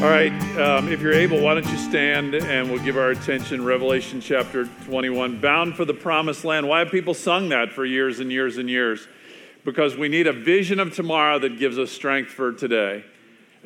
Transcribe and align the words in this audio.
All 0.00 0.04
right, 0.04 0.32
um, 0.56 0.86
if 0.92 1.00
you're 1.00 1.12
able, 1.12 1.40
why 1.40 1.54
don't 1.54 1.68
you 1.68 1.76
stand 1.76 2.32
and 2.36 2.70
we'll 2.70 2.84
give 2.84 2.96
our 2.96 3.10
attention 3.10 3.64
Revelation 3.64 4.20
chapter 4.20 4.66
21, 4.84 5.40
bound 5.40 5.74
for 5.74 5.84
the 5.84 5.92
promised 5.92 6.44
land. 6.44 6.68
Why 6.68 6.78
have 6.78 6.92
people 6.92 7.14
sung 7.14 7.48
that 7.48 7.72
for 7.72 7.84
years 7.84 8.20
and 8.20 8.30
years 8.30 8.58
and 8.58 8.70
years? 8.70 9.08
Because 9.64 9.96
we 9.96 10.08
need 10.08 10.28
a 10.28 10.32
vision 10.32 10.78
of 10.78 10.94
tomorrow 10.94 11.40
that 11.40 11.58
gives 11.58 11.80
us 11.80 11.90
strength 11.90 12.30
for 12.30 12.52
today. 12.52 13.04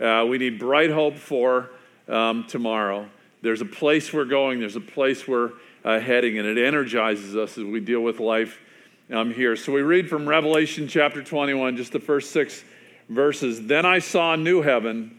Uh, 0.00 0.24
we 0.26 0.38
need 0.38 0.58
bright 0.58 0.90
hope 0.90 1.18
for 1.18 1.68
um, 2.08 2.46
tomorrow. 2.48 3.10
There's 3.42 3.60
a 3.60 3.66
place 3.66 4.10
we're 4.10 4.24
going, 4.24 4.58
there's 4.58 4.74
a 4.74 4.80
place 4.80 5.28
we're 5.28 5.52
uh, 5.84 6.00
heading, 6.00 6.38
and 6.38 6.48
it 6.48 6.56
energizes 6.56 7.36
us 7.36 7.58
as 7.58 7.64
we 7.64 7.78
deal 7.78 8.00
with 8.00 8.20
life 8.20 8.58
um, 9.12 9.34
here. 9.34 9.54
So 9.54 9.70
we 9.70 9.82
read 9.82 10.08
from 10.08 10.26
Revelation 10.26 10.88
chapter 10.88 11.22
21, 11.22 11.76
just 11.76 11.92
the 11.92 12.00
first 12.00 12.30
six 12.30 12.64
verses. 13.10 13.66
Then 13.66 13.84
I 13.84 13.98
saw 13.98 14.32
a 14.32 14.38
new 14.38 14.62
heaven 14.62 15.18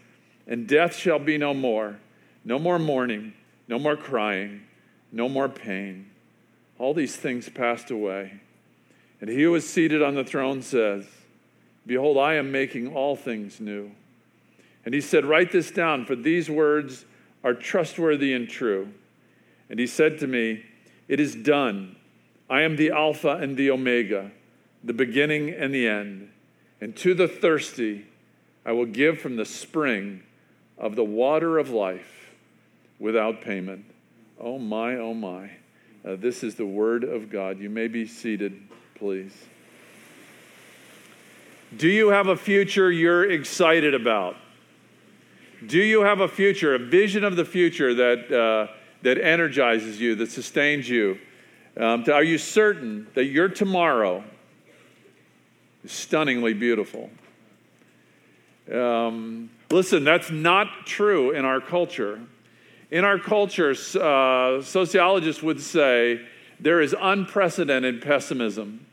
and 0.47 0.67
death 0.67 0.95
shall 0.95 1.19
be 1.19 1.37
no 1.37 1.53
more. 1.53 1.97
No 2.43 2.57
more 2.57 2.79
mourning, 2.79 3.33
no 3.67 3.77
more 3.77 3.95
crying, 3.95 4.61
no 5.11 5.29
more 5.29 5.47
pain. 5.47 6.09
All 6.79 6.93
these 6.93 7.15
things 7.15 7.49
passed 7.49 7.91
away. 7.91 8.41
And 9.19 9.29
he 9.29 9.43
who 9.43 9.53
is 9.53 9.69
seated 9.69 10.01
on 10.01 10.15
the 10.15 10.23
throne 10.23 10.63
says, 10.63 11.05
Behold, 11.85 12.17
I 12.17 12.35
am 12.35 12.51
making 12.51 12.93
all 12.93 13.15
things 13.15 13.59
new. 13.59 13.91
And 14.83 14.93
he 14.93 15.01
said, 15.01 15.25
Write 15.25 15.51
this 15.51 15.69
down, 15.69 16.05
for 16.05 16.15
these 16.15 16.49
words 16.49 17.05
are 17.43 17.53
trustworthy 17.53 18.33
and 18.33 18.49
true. 18.49 18.91
And 19.69 19.79
he 19.79 19.87
said 19.87 20.17
to 20.19 20.27
me, 20.27 20.65
It 21.07 21.19
is 21.19 21.35
done. 21.35 21.95
I 22.49 22.61
am 22.61 22.75
the 22.75 22.91
Alpha 22.91 23.37
and 23.37 23.55
the 23.55 23.69
Omega, 23.69 24.31
the 24.83 24.93
beginning 24.93 25.51
and 25.51 25.73
the 25.73 25.87
end. 25.87 26.29
And 26.81 26.95
to 26.97 27.13
the 27.13 27.27
thirsty, 27.27 28.07
I 28.65 28.71
will 28.71 28.87
give 28.87 29.19
from 29.19 29.35
the 29.35 29.45
spring 29.45 30.23
of 30.81 30.95
the 30.95 31.03
water 31.03 31.59
of 31.59 31.69
life 31.69 32.31
without 32.99 33.41
payment. 33.41 33.85
Oh 34.39 34.57
my, 34.57 34.95
oh 34.95 35.13
my. 35.13 35.51
Uh, 36.03 36.15
this 36.15 36.43
is 36.43 36.55
the 36.55 36.65
word 36.65 37.03
of 37.03 37.29
God. 37.29 37.59
You 37.59 37.69
may 37.69 37.87
be 37.87 38.07
seated, 38.07 38.59
please. 38.95 39.31
Do 41.77 41.87
you 41.87 42.09
have 42.09 42.27
a 42.27 42.35
future 42.35 42.91
you're 42.91 43.29
excited 43.29 43.93
about? 43.93 44.35
Do 45.65 45.77
you 45.77 46.01
have 46.01 46.19
a 46.19 46.27
future, 46.27 46.73
a 46.73 46.79
vision 46.79 47.23
of 47.23 47.35
the 47.35 47.45
future 47.45 47.93
that, 47.93 48.31
uh, 48.31 48.73
that 49.03 49.19
energizes 49.19 50.01
you, 50.01 50.15
that 50.15 50.31
sustains 50.31 50.89
you? 50.89 51.19
Um, 51.77 52.03
are 52.11 52.23
you 52.23 52.39
certain 52.39 53.07
that 53.13 53.25
your 53.25 53.47
tomorrow 53.47 54.23
is 55.83 55.91
stunningly 55.91 56.55
beautiful? 56.55 57.11
Um, 58.73 59.51
Listen, 59.71 60.03
that's 60.03 60.29
not 60.29 60.85
true 60.85 61.31
in 61.31 61.45
our 61.45 61.61
culture. 61.61 62.19
In 62.89 63.05
our 63.05 63.17
culture, 63.17 63.71
uh, 63.71 64.61
sociologists 64.61 65.41
would 65.41 65.61
say 65.61 66.25
there 66.59 66.81
is 66.81 66.93
unprecedented 66.99 68.01
pessimism. 68.01 68.85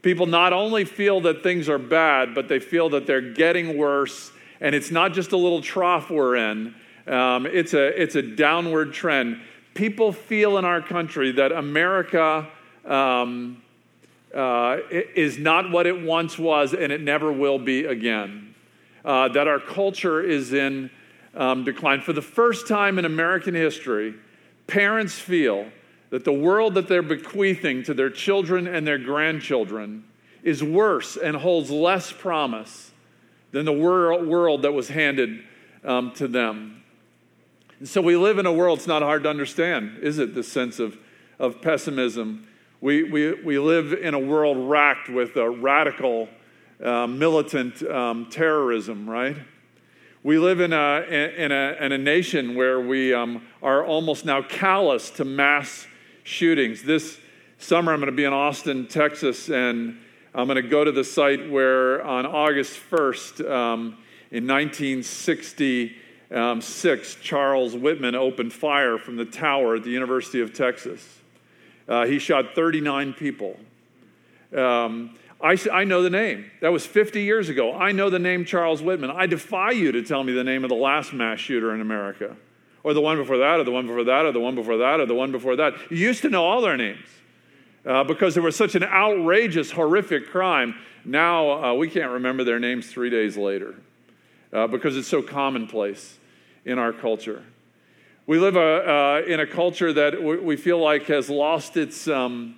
People 0.00 0.24
not 0.26 0.54
only 0.54 0.86
feel 0.86 1.20
that 1.22 1.42
things 1.42 1.68
are 1.68 1.78
bad, 1.78 2.34
but 2.34 2.48
they 2.48 2.58
feel 2.58 2.88
that 2.90 3.06
they're 3.06 3.20
getting 3.20 3.76
worse, 3.76 4.30
and 4.60 4.74
it's 4.74 4.90
not 4.90 5.12
just 5.12 5.32
a 5.32 5.36
little 5.36 5.60
trough 5.60 6.08
we're 6.10 6.36
in, 6.36 6.74
um, 7.06 7.44
it's, 7.46 7.74
a, 7.74 8.00
it's 8.00 8.16
a 8.16 8.22
downward 8.22 8.94
trend. 8.94 9.40
People 9.74 10.12
feel 10.12 10.56
in 10.56 10.64
our 10.64 10.80
country 10.80 11.32
that 11.32 11.52
America 11.52 12.48
um, 12.86 13.62
uh, 14.34 14.78
is 14.90 15.38
not 15.38 15.70
what 15.70 15.86
it 15.86 16.00
once 16.00 16.38
was, 16.38 16.72
and 16.72 16.90
it 16.90 17.02
never 17.02 17.30
will 17.30 17.58
be 17.58 17.84
again 17.84 18.54
uh, 19.06 19.28
that 19.28 19.46
our 19.46 19.60
culture 19.60 20.20
is 20.20 20.52
in 20.52 20.90
um, 21.34 21.64
decline. 21.64 22.00
For 22.00 22.12
the 22.12 22.20
first 22.20 22.66
time 22.66 22.98
in 22.98 23.04
American 23.04 23.54
history, 23.54 24.14
parents 24.66 25.14
feel 25.18 25.66
that 26.10 26.24
the 26.24 26.32
world 26.32 26.74
that 26.74 26.88
they're 26.88 27.02
bequeathing 27.02 27.84
to 27.84 27.94
their 27.94 28.10
children 28.10 28.66
and 28.66 28.86
their 28.86 28.98
grandchildren 28.98 30.04
is 30.42 30.62
worse 30.62 31.16
and 31.16 31.36
holds 31.36 31.70
less 31.70 32.12
promise 32.12 32.92
than 33.52 33.64
the 33.64 33.72
world, 33.72 34.26
world 34.26 34.62
that 34.62 34.72
was 34.72 34.88
handed 34.88 35.42
um, 35.84 36.12
to 36.12 36.26
them. 36.26 36.82
And 37.78 37.88
so 37.88 38.00
we 38.00 38.16
live 38.16 38.38
in 38.38 38.46
a 38.46 38.52
world, 38.52 38.78
it's 38.78 38.88
not 38.88 39.02
hard 39.02 39.22
to 39.22 39.30
understand, 39.30 39.98
is 40.02 40.18
it? 40.18 40.34
This 40.34 40.50
sense 40.50 40.78
of, 40.78 40.98
of 41.38 41.62
pessimism. 41.62 42.46
We, 42.80 43.04
we, 43.04 43.32
we 43.42 43.58
live 43.58 43.92
in 43.92 44.14
a 44.14 44.18
world 44.18 44.68
racked 44.68 45.08
with 45.08 45.36
a 45.36 45.48
radical 45.48 46.28
uh, 46.82 47.06
militant 47.06 47.82
um, 47.82 48.26
terrorism, 48.30 49.08
right? 49.08 49.36
We 50.22 50.38
live 50.38 50.60
in 50.60 50.72
a, 50.72 51.02
in 51.02 51.52
a, 51.52 51.76
in 51.80 51.92
a 51.92 51.98
nation 51.98 52.56
where 52.56 52.80
we 52.80 53.12
um, 53.14 53.46
are 53.62 53.84
almost 53.84 54.24
now 54.24 54.42
callous 54.42 55.10
to 55.10 55.24
mass 55.24 55.86
shootings. 56.24 56.82
This 56.82 57.20
summer, 57.58 57.92
I'm 57.92 58.00
going 58.00 58.10
to 58.10 58.16
be 58.16 58.24
in 58.24 58.32
Austin, 58.32 58.88
Texas, 58.88 59.48
and 59.48 60.00
I'm 60.34 60.48
going 60.48 60.60
to 60.62 60.68
go 60.68 60.84
to 60.84 60.90
the 60.90 61.04
site 61.04 61.48
where 61.48 62.04
on 62.04 62.26
August 62.26 62.80
1st, 62.90 63.48
um, 63.48 63.98
in 64.32 64.44
1966, 64.46 67.16
Charles 67.22 67.76
Whitman 67.76 68.16
opened 68.16 68.52
fire 68.52 68.98
from 68.98 69.14
the 69.16 69.24
tower 69.24 69.76
at 69.76 69.84
the 69.84 69.90
University 69.90 70.40
of 70.40 70.52
Texas. 70.52 71.20
Uh, 71.88 72.04
he 72.04 72.18
shot 72.18 72.54
39 72.54 73.14
people. 73.14 73.58
Um, 74.54 75.16
I, 75.40 75.58
I 75.72 75.84
know 75.84 76.02
the 76.02 76.10
name. 76.10 76.50
That 76.60 76.72
was 76.72 76.86
50 76.86 77.22
years 77.22 77.48
ago. 77.48 77.74
I 77.74 77.92
know 77.92 78.08
the 78.08 78.18
name 78.18 78.44
Charles 78.44 78.82
Whitman. 78.82 79.10
I 79.10 79.26
defy 79.26 79.72
you 79.72 79.92
to 79.92 80.02
tell 80.02 80.24
me 80.24 80.32
the 80.32 80.44
name 80.44 80.64
of 80.64 80.70
the 80.70 80.76
last 80.76 81.12
mass 81.12 81.38
shooter 81.38 81.74
in 81.74 81.80
America, 81.80 82.36
or 82.82 82.94
the 82.94 83.00
one 83.00 83.18
before 83.18 83.38
that, 83.38 83.60
or 83.60 83.64
the 83.64 83.70
one 83.70 83.86
before 83.86 84.04
that, 84.04 84.24
or 84.24 84.32
the 84.32 84.40
one 84.40 84.54
before 84.54 84.78
that, 84.78 85.00
or 85.00 85.06
the 85.06 85.14
one 85.14 85.32
before 85.32 85.56
that. 85.56 85.74
You 85.90 85.98
used 85.98 86.22
to 86.22 86.30
know 86.30 86.44
all 86.44 86.62
their 86.62 86.76
names 86.76 87.06
uh, 87.84 88.04
because 88.04 88.34
there 88.34 88.42
was 88.42 88.56
such 88.56 88.74
an 88.74 88.84
outrageous, 88.84 89.70
horrific 89.70 90.30
crime. 90.30 90.74
Now 91.04 91.64
uh, 91.64 91.74
we 91.74 91.88
can't 91.88 92.12
remember 92.12 92.42
their 92.42 92.58
names 92.58 92.88
three 92.90 93.10
days 93.10 93.36
later 93.36 93.74
uh, 94.52 94.66
because 94.66 94.96
it's 94.96 95.08
so 95.08 95.22
commonplace 95.22 96.18
in 96.64 96.78
our 96.78 96.92
culture. 96.92 97.44
We 98.26 98.38
live 98.38 98.56
a, 98.56 98.60
uh, 98.60 99.22
in 99.26 99.38
a 99.38 99.46
culture 99.46 99.92
that 99.92 100.20
we 100.20 100.56
feel 100.56 100.78
like 100.78 101.06
has 101.06 101.30
lost 101.30 101.76
its 101.76 102.08
um, 102.08 102.56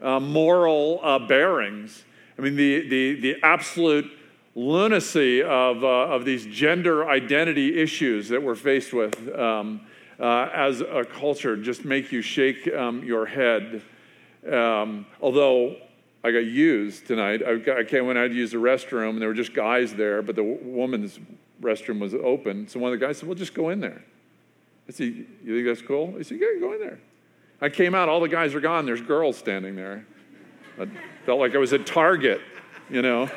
uh, 0.00 0.18
moral 0.18 0.98
uh, 1.02 1.18
bearings. 1.18 2.04
I 2.40 2.42
mean, 2.42 2.56
the, 2.56 2.88
the, 2.88 3.20
the 3.20 3.36
absolute 3.42 4.10
lunacy 4.54 5.42
of, 5.42 5.84
uh, 5.84 6.06
of 6.06 6.24
these 6.24 6.46
gender 6.46 7.06
identity 7.06 7.78
issues 7.78 8.30
that 8.30 8.42
we're 8.42 8.54
faced 8.54 8.94
with 8.94 9.28
um, 9.38 9.82
uh, 10.18 10.48
as 10.54 10.80
a 10.80 11.04
culture 11.04 11.54
just 11.54 11.84
make 11.84 12.10
you 12.10 12.22
shake 12.22 12.66
um, 12.72 13.04
your 13.04 13.26
head. 13.26 13.82
Um, 14.50 15.04
although 15.20 15.76
I 16.24 16.30
got 16.30 16.46
used 16.46 17.06
tonight, 17.06 17.42
I, 17.46 17.56
got, 17.56 17.76
I 17.76 17.84
came 17.84 18.06
when 18.06 18.16
I 18.16 18.22
had 18.22 18.30
to 18.30 18.36
use 18.38 18.52
the 18.52 18.56
restroom, 18.56 19.10
and 19.10 19.20
there 19.20 19.28
were 19.28 19.34
just 19.34 19.52
guys 19.52 19.92
there, 19.92 20.22
but 20.22 20.34
the 20.34 20.42
woman's 20.42 21.20
restroom 21.60 22.00
was 22.00 22.14
open. 22.14 22.68
So 22.68 22.80
one 22.80 22.90
of 22.90 22.98
the 22.98 23.06
guys 23.06 23.18
said, 23.18 23.28
Well, 23.28 23.36
just 23.36 23.52
go 23.52 23.68
in 23.68 23.80
there. 23.80 24.02
I 24.88 24.92
said, 24.92 25.08
You 25.44 25.56
think 25.56 25.66
that's 25.66 25.86
cool? 25.86 26.16
He 26.16 26.24
said, 26.24 26.38
Yeah, 26.40 26.58
go 26.58 26.72
in 26.72 26.80
there. 26.80 27.00
I 27.60 27.68
came 27.68 27.94
out, 27.94 28.08
all 28.08 28.20
the 28.20 28.28
guys 28.28 28.54
are 28.54 28.60
gone, 28.60 28.86
there's 28.86 29.02
girls 29.02 29.36
standing 29.36 29.76
there. 29.76 30.06
Felt 31.26 31.38
like 31.38 31.54
I 31.54 31.58
was 31.58 31.74
at 31.74 31.84
Target, 31.84 32.40
you 32.88 33.02
know. 33.02 33.28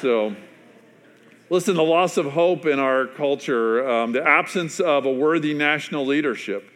So, 0.00 0.34
listen, 1.50 1.76
the 1.76 1.82
loss 1.82 2.16
of 2.16 2.24
hope 2.24 2.64
in 2.64 2.78
our 2.78 3.06
culture, 3.06 3.86
um, 3.86 4.12
the 4.12 4.26
absence 4.26 4.80
of 4.80 5.04
a 5.04 5.12
worthy 5.12 5.52
national 5.52 6.06
leadership, 6.06 6.66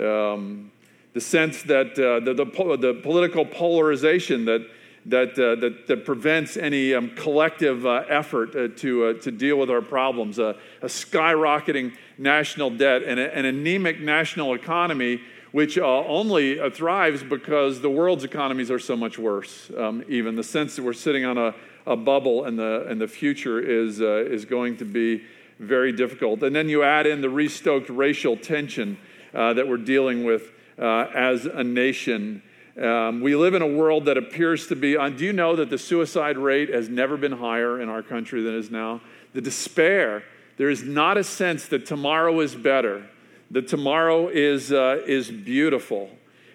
um, 0.00 0.72
the 1.12 1.20
sense 1.20 1.62
that 1.64 1.92
uh, 1.98 2.24
the, 2.24 2.32
the, 2.32 2.76
the, 2.78 3.00
political 3.02 3.44
polarization 3.44 4.46
that, 4.46 4.66
that, 5.04 5.32
uh, 5.32 5.60
that, 5.60 5.88
that, 5.88 6.06
prevents 6.06 6.56
any 6.56 6.94
um, 6.94 7.10
collective 7.10 7.84
uh, 7.84 8.02
effort 8.08 8.56
uh, 8.56 8.68
to, 8.76 9.04
uh, 9.04 9.12
to 9.20 9.30
deal 9.30 9.58
with 9.58 9.70
our 9.70 9.82
problems, 9.82 10.38
a 10.38 10.56
skyrocketing 10.84 11.94
national 12.16 12.70
debt, 12.70 13.02
and 13.02 13.20
an 13.20 13.44
anemic 13.44 14.00
national 14.00 14.54
economy 14.54 15.20
which 15.54 15.78
uh, 15.78 15.84
only 15.84 16.58
uh, 16.58 16.68
thrives 16.68 17.22
because 17.22 17.80
the 17.80 17.88
world's 17.88 18.24
economies 18.24 18.72
are 18.72 18.78
so 18.80 18.96
much 18.96 19.20
worse. 19.20 19.70
Um, 19.78 20.02
even 20.08 20.34
the 20.34 20.42
sense 20.42 20.74
that 20.74 20.82
we're 20.82 20.92
sitting 20.92 21.24
on 21.24 21.38
a, 21.38 21.54
a 21.86 21.94
bubble 21.94 22.46
and 22.46 22.58
the, 22.58 22.84
and 22.88 23.00
the 23.00 23.06
future 23.06 23.60
is, 23.60 24.00
uh, 24.00 24.24
is 24.24 24.44
going 24.44 24.78
to 24.78 24.84
be 24.84 25.22
very 25.60 25.92
difficult. 25.92 26.42
And 26.42 26.56
then 26.56 26.68
you 26.68 26.82
add 26.82 27.06
in 27.06 27.20
the 27.20 27.28
restoked 27.28 27.86
racial 27.88 28.36
tension 28.36 28.98
uh, 29.32 29.52
that 29.52 29.68
we're 29.68 29.76
dealing 29.76 30.24
with 30.24 30.50
uh, 30.76 31.06
as 31.14 31.46
a 31.46 31.62
nation. 31.62 32.42
Um, 32.76 33.20
we 33.20 33.36
live 33.36 33.54
in 33.54 33.62
a 33.62 33.68
world 33.68 34.06
that 34.06 34.18
appears 34.18 34.66
to 34.66 34.74
be, 34.74 34.96
uh, 34.96 35.08
do 35.08 35.24
you 35.24 35.32
know 35.32 35.54
that 35.54 35.70
the 35.70 35.78
suicide 35.78 36.36
rate 36.36 36.68
has 36.70 36.88
never 36.88 37.16
been 37.16 37.30
higher 37.30 37.80
in 37.80 37.88
our 37.88 38.02
country 38.02 38.42
than 38.42 38.56
it 38.56 38.58
is 38.58 38.72
now? 38.72 39.02
The 39.34 39.40
despair, 39.40 40.24
there 40.56 40.68
is 40.68 40.82
not 40.82 41.16
a 41.16 41.22
sense 41.22 41.68
that 41.68 41.86
tomorrow 41.86 42.40
is 42.40 42.56
better, 42.56 43.08
that 43.54 43.68
tomorrow 43.68 44.28
is, 44.28 44.72
uh, 44.72 45.00
is 45.06 45.30
beautiful. 45.30 46.10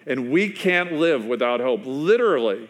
And 0.06 0.30
we 0.30 0.50
can't 0.50 0.92
live 0.92 1.24
without 1.24 1.60
hope. 1.60 1.82
Literally, 1.84 2.68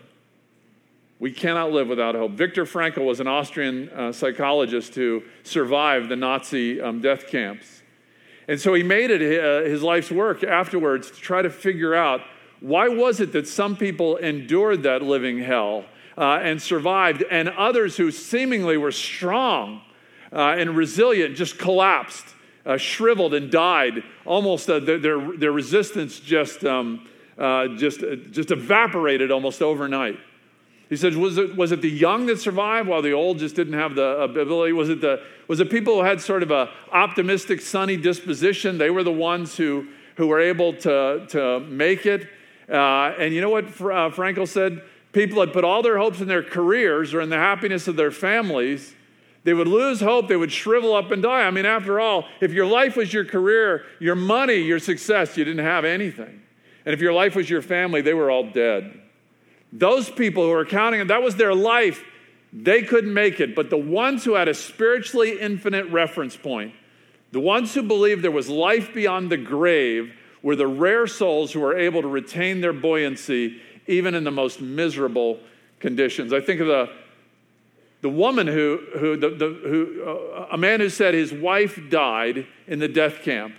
we 1.19 1.33
cannot 1.33 1.73
live 1.73 1.89
without 1.89 2.15
hope. 2.15 2.33
Viktor 2.33 2.65
Frankl 2.65 3.05
was 3.05 3.21
an 3.21 3.27
Austrian 3.27 3.89
uh, 3.91 4.13
psychologist 4.13 4.95
who 4.95 5.23
survived 5.43 6.09
the 6.09 6.17
Nazi 6.17 6.81
um, 6.81 7.01
death 7.01 7.27
camps. 7.27 7.83
And 8.49 8.61
so 8.61 8.73
he 8.73 8.83
made 8.83 9.11
it 9.11 9.21
uh, 9.21 9.69
his 9.69 9.83
life's 9.83 10.11
work 10.11 10.43
afterwards 10.43 11.11
to 11.11 11.17
try 11.17 11.43
to 11.43 11.51
figure 11.51 11.95
out 11.95 12.21
why 12.61 12.89
was 12.89 13.21
it 13.21 13.33
that 13.33 13.49
some 13.49 13.77
people 13.77 14.17
endured 14.17 14.83
that 14.85 15.03
living 15.03 15.39
hell 15.39 15.85
uh, 16.17 16.41
and 16.43 16.61
survived, 16.61 17.25
and 17.31 17.49
others 17.49 17.97
who 17.97 18.11
seemingly 18.11 18.77
were 18.77 18.93
strong 18.93 19.83
uh, 20.33 20.55
and 20.59 20.77
resilient 20.77 21.37
just 21.37 21.59
collapsed, 21.59 22.27
uh, 22.67 22.77
shriveled, 22.77 23.35
and 23.35 23.51
died? 23.51 24.03
Almost 24.25 24.69
uh, 24.69 24.81
their, 24.81 24.99
their 24.99 25.53
resistance 25.53 26.21
just, 26.21 26.65
um, 26.65 27.09
uh, 27.39 27.69
just, 27.77 28.03
uh, 28.03 28.17
just 28.31 28.51
evaporated 28.51 29.31
almost 29.31 29.63
overnight. 29.63 30.19
He 30.91 30.97
says, 30.97 31.17
was 31.17 31.39
it, 31.39 31.57
was 31.57 31.71
it 31.71 31.83
the 31.83 31.89
young 31.89 32.27
that 32.27 32.41
survived 32.41 32.89
while 32.89 33.01
the 33.01 33.13
old 33.13 33.39
just 33.39 33.55
didn't 33.55 33.75
have 33.75 33.95
the 33.95 34.23
ability? 34.23 34.73
Was 34.73 34.89
it, 34.89 35.01
the, 35.01 35.23
was 35.47 35.61
it 35.61 35.71
people 35.71 35.95
who 35.95 36.03
had 36.03 36.21
sort 36.21 36.43
of 36.43 36.51
a 36.51 36.69
optimistic, 36.91 37.61
sunny 37.61 37.97
disposition? 37.97 38.77
They 38.77 38.91
were 38.91 39.05
the 39.05 39.13
ones 39.13 39.57
who, 39.57 39.87
who 40.17 40.27
were 40.27 40.41
able 40.41 40.73
to, 40.79 41.27
to 41.29 41.61
make 41.61 42.07
it. 42.07 42.29
Uh, 42.69 43.15
and 43.19 43.33
you 43.33 43.41
know 43.41 43.51
what 43.51 43.67
uh, 43.67 44.11
Frankl 44.11 44.49
said? 44.49 44.83
People 45.13 45.41
had 45.41 45.53
put 45.53 45.65
all 45.65 45.83
their 45.83 45.97
hopes 45.97 46.21
in 46.21 46.27
their 46.27 46.43
careers 46.43 47.15
or 47.15 47.21
in 47.21 47.31
the 47.31 47.37
happiness 47.37 47.87
of 47.87 47.95
their 47.95 48.11
families. 48.11 48.95
They 49.45 49.55
would 49.55 49.69
lose 49.69 50.01
hope. 50.01 50.29
They 50.29 50.37
would 50.37 50.53
shrivel 50.53 50.95
up 50.95 51.11
and 51.11 51.23
die. 51.23 51.43
I 51.43 51.51
mean, 51.51 51.67
after 51.67 51.99
all, 51.99 52.27
if 52.41 52.53
your 52.53 52.67
life 52.67 52.97
was 52.97 53.13
your 53.13 53.25
career, 53.25 53.85
your 53.99 54.15
money, 54.15 54.57
your 54.57 54.79
success, 54.79 55.37
you 55.37 55.45
didn't 55.45 55.65
have 55.65 55.85
anything. 55.85 56.43
And 56.85 56.95
if 56.95 57.01
your 57.01 57.13
life 57.13 57.35
was 57.35 57.49
your 57.49 57.63
family, 57.63 58.03
they 58.03 58.15
were 58.15 58.31
all 58.31 58.51
dead. 58.51 59.01
Those 59.73 60.11
people 60.11 60.45
who 60.45 60.51
were 60.51 60.65
counting, 60.65 61.07
that 61.07 61.23
was 61.23 61.37
their 61.37 61.55
life, 61.55 62.03
they 62.53 62.83
couldn't 62.83 63.15
make 63.15 63.41
it. 63.41 63.55
But 63.55 63.71
the 63.71 63.77
ones 63.77 64.25
who 64.25 64.35
had 64.35 64.49
a 64.49 64.55
spiritually 64.55 65.39
infinite 65.41 65.87
reference 65.91 66.37
point, 66.37 66.75
the 67.33 67.41
ones 67.41 67.75
who 67.75 67.83
believed 67.83 68.23
there 68.23 68.31
was 68.31 68.49
life 68.49 68.93
beyond 68.93 69.31
the 69.31 69.37
grave, 69.37 70.13
were 70.43 70.57
the 70.57 70.67
rare 70.67 71.07
souls 71.07 71.53
who 71.53 71.61
were 71.61 71.79
able 71.79 72.03
to 72.03 72.09
retain 72.09 72.61
their 72.61 72.73
buoyancy 72.73 73.61
even 73.87 74.15
in 74.15 74.25
the 74.25 74.31
most 74.31 74.61
miserable 74.61 75.39
conditions. 75.79 76.33
I 76.33 76.41
think 76.41 76.61
of 76.61 76.67
the, 76.67 76.91
the 78.03 78.09
woman 78.09 78.47
who, 78.47 78.81
who, 78.99 79.17
the, 79.17 79.31
the, 79.31 79.47
who 79.47 80.05
uh, 80.07 80.49
a 80.53 80.57
man 80.57 80.81
who 80.81 80.89
said 80.89 81.15
his 81.15 81.33
wife 81.33 81.79
died 81.91 82.47
in 82.67 82.79
the 82.79 82.89
death 82.89 83.23
camp. 83.23 83.55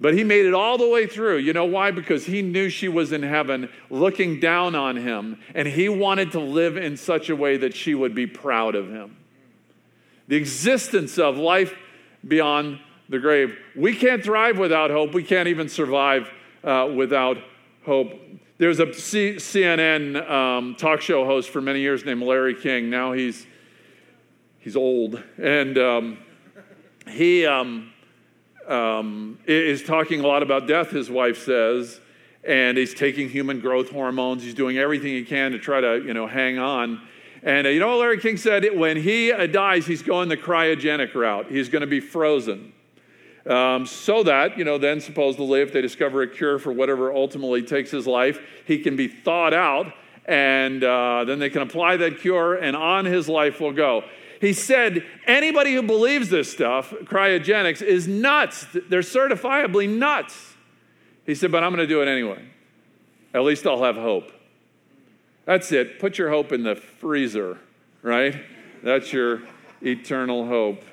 But 0.00 0.14
he 0.14 0.24
made 0.24 0.46
it 0.46 0.54
all 0.54 0.78
the 0.78 0.88
way 0.88 1.06
through. 1.06 1.38
You 1.38 1.52
know 1.52 1.66
why? 1.66 1.90
Because 1.90 2.24
he 2.24 2.40
knew 2.40 2.70
she 2.70 2.88
was 2.88 3.12
in 3.12 3.22
heaven 3.22 3.68
looking 3.90 4.40
down 4.40 4.74
on 4.74 4.96
him, 4.96 5.38
and 5.54 5.68
he 5.68 5.90
wanted 5.90 6.32
to 6.32 6.40
live 6.40 6.78
in 6.78 6.96
such 6.96 7.28
a 7.28 7.36
way 7.36 7.58
that 7.58 7.74
she 7.74 7.94
would 7.94 8.14
be 8.14 8.26
proud 8.26 8.74
of 8.74 8.88
him. 8.88 9.16
The 10.28 10.36
existence 10.36 11.18
of 11.18 11.36
life 11.36 11.74
beyond 12.26 12.78
the 13.10 13.18
grave. 13.18 13.58
We 13.76 13.94
can't 13.94 14.22
thrive 14.22 14.58
without 14.58 14.90
hope. 14.90 15.12
We 15.12 15.24
can't 15.24 15.48
even 15.48 15.68
survive 15.68 16.30
uh, 16.64 16.90
without 16.94 17.36
hope. 17.84 18.18
There 18.60 18.68
was 18.68 18.78
a 18.78 18.92
C- 18.92 19.36
CNN 19.36 20.30
um, 20.30 20.74
talk 20.74 21.00
show 21.00 21.24
host 21.24 21.48
for 21.48 21.62
many 21.62 21.80
years 21.80 22.04
named 22.04 22.22
Larry 22.22 22.54
King. 22.54 22.90
Now 22.90 23.12
he's 23.12 23.46
he's 24.58 24.76
old, 24.76 25.22
and 25.38 25.78
um, 25.78 26.18
he 27.08 27.46
um, 27.46 27.90
um 28.68 29.38
is 29.46 29.82
talking 29.82 30.20
a 30.20 30.26
lot 30.26 30.42
about 30.42 30.68
death. 30.68 30.90
His 30.90 31.08
wife 31.08 31.42
says, 31.42 32.02
and 32.44 32.76
he's 32.76 32.92
taking 32.92 33.30
human 33.30 33.60
growth 33.60 33.88
hormones. 33.88 34.42
He's 34.42 34.52
doing 34.52 34.76
everything 34.76 35.12
he 35.12 35.24
can 35.24 35.52
to 35.52 35.58
try 35.58 35.80
to 35.80 36.04
you 36.04 36.12
know 36.12 36.26
hang 36.26 36.58
on. 36.58 37.00
And 37.42 37.66
uh, 37.66 37.70
you 37.70 37.80
know 37.80 37.96
Larry 37.96 38.20
King 38.20 38.36
said? 38.36 38.66
When 38.76 38.98
he 38.98 39.32
uh, 39.32 39.46
dies, 39.46 39.86
he's 39.86 40.02
going 40.02 40.28
the 40.28 40.36
cryogenic 40.36 41.14
route. 41.14 41.46
He's 41.48 41.70
going 41.70 41.80
to 41.80 41.86
be 41.86 42.00
frozen. 42.00 42.74
Um, 43.46 43.86
so 43.86 44.22
that, 44.24 44.58
you 44.58 44.64
know, 44.64 44.76
then 44.76 45.00
supposedly 45.00 45.62
if 45.62 45.72
they 45.72 45.80
discover 45.80 46.22
a 46.22 46.28
cure 46.28 46.58
for 46.58 46.72
whatever 46.72 47.12
ultimately 47.12 47.62
takes 47.62 47.90
his 47.90 48.06
life, 48.06 48.38
he 48.66 48.78
can 48.78 48.96
be 48.96 49.08
thawed 49.08 49.54
out 49.54 49.92
and 50.26 50.84
uh, 50.84 51.24
then 51.24 51.38
they 51.38 51.50
can 51.50 51.62
apply 51.62 51.96
that 51.96 52.20
cure 52.20 52.54
and 52.54 52.76
on 52.76 53.04
his 53.06 53.28
life 53.28 53.60
will 53.60 53.72
go. 53.72 54.04
He 54.40 54.52
said, 54.52 55.04
anybody 55.26 55.74
who 55.74 55.82
believes 55.82 56.30
this 56.30 56.50
stuff, 56.50 56.90
cryogenics, 57.04 57.82
is 57.82 58.08
nuts. 58.08 58.66
They're 58.72 59.00
certifiably 59.00 59.88
nuts. 59.88 60.54
He 61.26 61.34
said, 61.34 61.52
but 61.52 61.62
I'm 61.62 61.74
going 61.74 61.86
to 61.86 61.92
do 61.92 62.00
it 62.02 62.08
anyway. 62.08 62.42
At 63.34 63.42
least 63.42 63.66
I'll 63.66 63.82
have 63.82 63.96
hope. 63.96 64.32
That's 65.44 65.72
it. 65.72 65.98
Put 65.98 66.16
your 66.16 66.30
hope 66.30 66.52
in 66.52 66.62
the 66.62 66.74
freezer, 66.74 67.58
right? 68.02 68.42
That's 68.82 69.12
your 69.12 69.42
eternal 69.82 70.46
hope. 70.46 70.84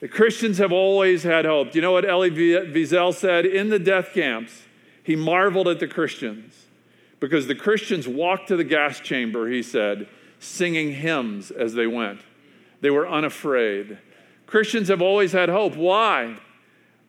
The 0.00 0.08
Christians 0.08 0.58
have 0.58 0.72
always 0.72 1.22
had 1.22 1.44
hope. 1.44 1.72
Do 1.72 1.78
you 1.78 1.82
know 1.82 1.92
what 1.92 2.08
Elie 2.08 2.30
Wiesel 2.30 3.14
said? 3.14 3.44
In 3.44 3.68
the 3.68 3.78
death 3.78 4.12
camps, 4.14 4.62
he 5.02 5.14
marveled 5.14 5.68
at 5.68 5.78
the 5.78 5.86
Christians 5.86 6.66
because 7.20 7.46
the 7.46 7.54
Christians 7.54 8.08
walked 8.08 8.48
to 8.48 8.56
the 8.56 8.64
gas 8.64 8.98
chamber, 9.00 9.48
he 9.48 9.62
said, 9.62 10.08
singing 10.38 10.94
hymns 10.94 11.50
as 11.50 11.74
they 11.74 11.86
went. 11.86 12.20
They 12.80 12.88
were 12.88 13.06
unafraid. 13.06 13.98
Christians 14.46 14.88
have 14.88 15.02
always 15.02 15.32
had 15.32 15.50
hope. 15.50 15.76
Why? 15.76 16.38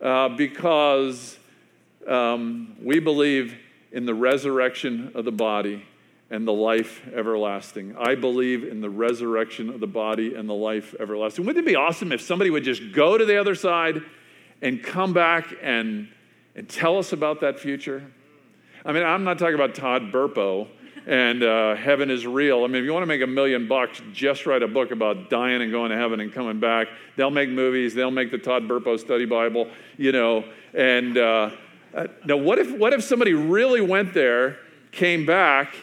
Uh, 0.02 0.30
because 0.30 1.40
um, 2.06 2.76
we 2.84 3.00
believe 3.00 3.58
in 3.94 4.06
the 4.06 4.14
resurrection 4.14 5.12
of 5.16 5.24
the 5.24 5.32
body 5.32 5.86
and 6.32 6.48
the 6.48 6.54
life 6.54 7.02
everlasting. 7.14 7.94
I 8.00 8.16
believe 8.16 8.64
in 8.64 8.80
the 8.80 8.90
resurrection 8.90 9.70
of 9.70 9.82
the 9.82 9.88
body 9.88 10.34
and 10.34 10.50
the 10.50 10.54
life 10.54 10.96
everlasting. 11.00 11.46
Wouldn't 11.46 11.68
it 11.68 11.70
be 11.70 11.76
awesome 11.76 12.14
if 12.14 12.22
somebody 12.22 12.50
would 12.50 12.64
just 12.64 12.94
go 12.94 13.18
to 13.18 13.26
the 13.26 13.40
other 13.40 13.54
side 13.54 14.02
and 14.62 14.82
come 14.82 15.12
back 15.12 15.54
and, 15.62 16.08
and 16.56 16.70
tell 16.70 16.98
us 16.98 17.12
about 17.12 17.42
that 17.42 17.60
future? 17.60 18.02
I 18.86 18.94
mean, 18.94 19.04
I'm 19.04 19.26
not 19.26 19.40
talking 19.40 19.56
about 19.56 19.76
Todd 19.76 20.12
Burpo 20.12 20.70
and 21.06 21.44
uh, 21.44 21.76
heaven 21.76 22.10
is 22.10 22.26
real. 22.26 22.64
I 22.64 22.68
mean, 22.68 22.78
if 22.78 22.86
you 22.86 22.94
want 22.94 23.04
to 23.04 23.08
make 23.08 23.22
a 23.22 23.28
million 23.28 23.68
bucks, 23.68 24.02
just 24.14 24.46
write 24.46 24.64
a 24.64 24.68
book 24.68 24.92
about 24.92 25.30
dying 25.30 25.62
and 25.62 25.72
going 25.72 25.92
to 25.92 25.98
heaven 25.98 26.20
and 26.22 26.32
coming 26.32 26.60
back. 26.60 26.88
They'll 27.18 27.32
make 27.32 27.50
movies. 27.50 27.94
They'll 27.94 28.12
make 28.12 28.32
the 28.32 28.38
Todd 28.38 28.64
Burpo 28.64 28.98
Study 29.00 29.26
Bible, 29.26 29.68
you 29.98 30.12
know. 30.12 30.46
And 30.74 31.18
uh, 31.18 31.52
uh 31.94 32.08
now, 32.26 32.38
what 32.38 32.60
if 32.60 32.72
what 32.72 32.94
if 32.94 33.04
somebody 33.04 33.34
really 33.34 33.82
went 33.82 34.14
there, 34.14 34.60
came 34.92 35.26
back, 35.26 35.76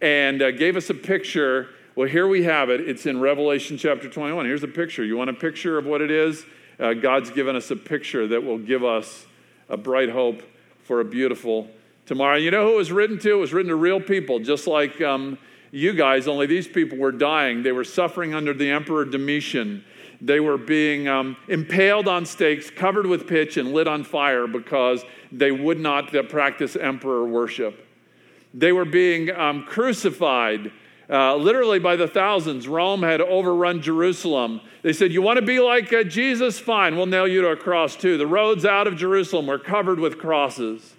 and 0.00 0.42
uh, 0.42 0.50
gave 0.50 0.76
us 0.76 0.90
a 0.90 0.94
picture. 0.94 1.68
Well, 1.94 2.08
here 2.08 2.28
we 2.28 2.42
have 2.44 2.70
it. 2.70 2.80
It's 2.80 3.06
in 3.06 3.20
Revelation 3.20 3.78
chapter 3.78 4.08
21. 4.08 4.44
Here's 4.44 4.62
a 4.62 4.68
picture. 4.68 5.04
You 5.04 5.16
want 5.16 5.30
a 5.30 5.34
picture 5.34 5.78
of 5.78 5.86
what 5.86 6.00
it 6.00 6.10
is? 6.10 6.44
Uh, 6.78 6.92
God's 6.92 7.30
given 7.30 7.56
us 7.56 7.70
a 7.70 7.76
picture 7.76 8.26
that 8.28 8.44
will 8.44 8.58
give 8.58 8.84
us 8.84 9.26
a 9.68 9.76
bright 9.76 10.10
hope 10.10 10.42
for 10.84 11.00
a 11.00 11.04
beautiful 11.04 11.68
tomorrow. 12.04 12.36
You 12.36 12.50
know 12.50 12.66
who 12.66 12.74
it 12.74 12.76
was 12.76 12.92
written 12.92 13.18
to? 13.20 13.32
It 13.32 13.40
was 13.40 13.52
written 13.52 13.70
to 13.70 13.76
real 13.76 14.00
people, 14.00 14.38
just 14.38 14.66
like 14.66 15.00
um, 15.00 15.38
you 15.70 15.92
guys, 15.92 16.28
only 16.28 16.46
these 16.46 16.68
people 16.68 16.98
were 16.98 17.12
dying. 17.12 17.62
They 17.62 17.72
were 17.72 17.84
suffering 17.84 18.34
under 18.34 18.52
the 18.52 18.70
Emperor 18.70 19.04
Domitian. 19.04 19.84
They 20.20 20.40
were 20.40 20.58
being 20.58 21.08
um, 21.08 21.36
impaled 21.48 22.08
on 22.08 22.24
stakes, 22.24 22.70
covered 22.70 23.06
with 23.06 23.26
pitch, 23.26 23.56
and 23.56 23.72
lit 23.72 23.88
on 23.88 24.04
fire 24.04 24.46
because 24.46 25.04
they 25.32 25.52
would 25.52 25.78
not 25.78 26.14
uh, 26.14 26.22
practice 26.22 26.76
emperor 26.76 27.26
worship. 27.26 27.85
They 28.56 28.72
were 28.72 28.86
being 28.86 29.30
um, 29.30 29.64
crucified 29.64 30.72
uh, 31.10 31.36
literally 31.36 31.78
by 31.78 31.94
the 31.94 32.08
thousands. 32.08 32.66
Rome 32.66 33.02
had 33.02 33.20
overrun 33.20 33.82
Jerusalem. 33.82 34.62
They 34.82 34.94
said, 34.94 35.12
You 35.12 35.20
want 35.20 35.38
to 35.38 35.44
be 35.44 35.60
like 35.60 35.92
uh, 35.92 36.04
Jesus? 36.04 36.58
Fine, 36.58 36.96
we'll 36.96 37.06
nail 37.06 37.28
you 37.28 37.42
to 37.42 37.48
a 37.48 37.56
cross 37.56 37.94
too. 37.94 38.16
The 38.16 38.26
roads 38.26 38.64
out 38.64 38.86
of 38.86 38.96
Jerusalem 38.96 39.46
were 39.46 39.58
covered 39.58 40.00
with 40.00 40.18
crosses 40.18 40.94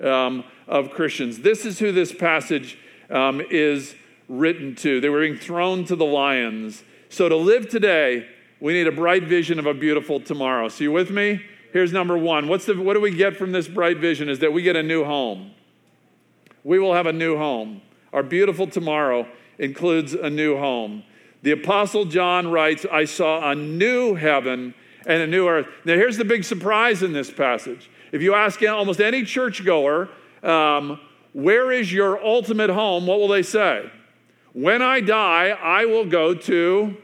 um, 0.00 0.44
of 0.66 0.90
Christians. 0.90 1.40
This 1.40 1.66
is 1.66 1.78
who 1.78 1.92
this 1.92 2.12
passage 2.12 2.78
um, 3.10 3.42
is 3.50 3.94
written 4.26 4.74
to. 4.76 5.00
They 5.00 5.10
were 5.10 5.20
being 5.20 5.36
thrown 5.36 5.84
to 5.84 5.96
the 5.96 6.06
lions. 6.06 6.82
So 7.10 7.28
to 7.28 7.36
live 7.36 7.68
today, 7.68 8.26
we 8.60 8.72
need 8.72 8.86
a 8.86 8.92
bright 8.92 9.24
vision 9.24 9.58
of 9.58 9.66
a 9.66 9.74
beautiful 9.74 10.20
tomorrow. 10.20 10.68
So 10.68 10.84
you 10.84 10.92
with 10.92 11.10
me? 11.10 11.42
Here's 11.70 11.92
number 11.92 12.16
one. 12.16 12.48
What's 12.48 12.64
the, 12.64 12.80
what 12.80 12.94
do 12.94 13.00
we 13.00 13.14
get 13.14 13.36
from 13.36 13.52
this 13.52 13.68
bright 13.68 13.98
vision? 13.98 14.30
Is 14.30 14.38
that 14.38 14.54
we 14.54 14.62
get 14.62 14.74
a 14.74 14.82
new 14.82 15.04
home 15.04 15.52
we 16.68 16.78
will 16.78 16.92
have 16.92 17.06
a 17.06 17.12
new 17.14 17.38
home. 17.38 17.80
Our 18.12 18.22
beautiful 18.22 18.66
tomorrow 18.66 19.26
includes 19.58 20.12
a 20.12 20.28
new 20.28 20.58
home. 20.58 21.02
The 21.40 21.52
Apostle 21.52 22.04
John 22.04 22.50
writes, 22.50 22.84
I 22.92 23.06
saw 23.06 23.50
a 23.50 23.54
new 23.54 24.14
heaven 24.14 24.74
and 25.06 25.22
a 25.22 25.26
new 25.26 25.48
earth. 25.48 25.66
Now, 25.86 25.94
here's 25.94 26.18
the 26.18 26.26
big 26.26 26.44
surprise 26.44 27.02
in 27.02 27.14
this 27.14 27.30
passage. 27.30 27.90
If 28.12 28.20
you 28.20 28.34
ask 28.34 28.62
almost 28.62 29.00
any 29.00 29.24
churchgoer, 29.24 30.10
um, 30.42 31.00
where 31.32 31.72
is 31.72 31.90
your 31.90 32.22
ultimate 32.22 32.68
home? 32.68 33.06
What 33.06 33.18
will 33.18 33.28
they 33.28 33.42
say? 33.42 33.90
When 34.52 34.82
I 34.82 35.00
die, 35.00 35.48
I 35.48 35.86
will 35.86 36.04
go 36.04 36.34
to 36.34 36.98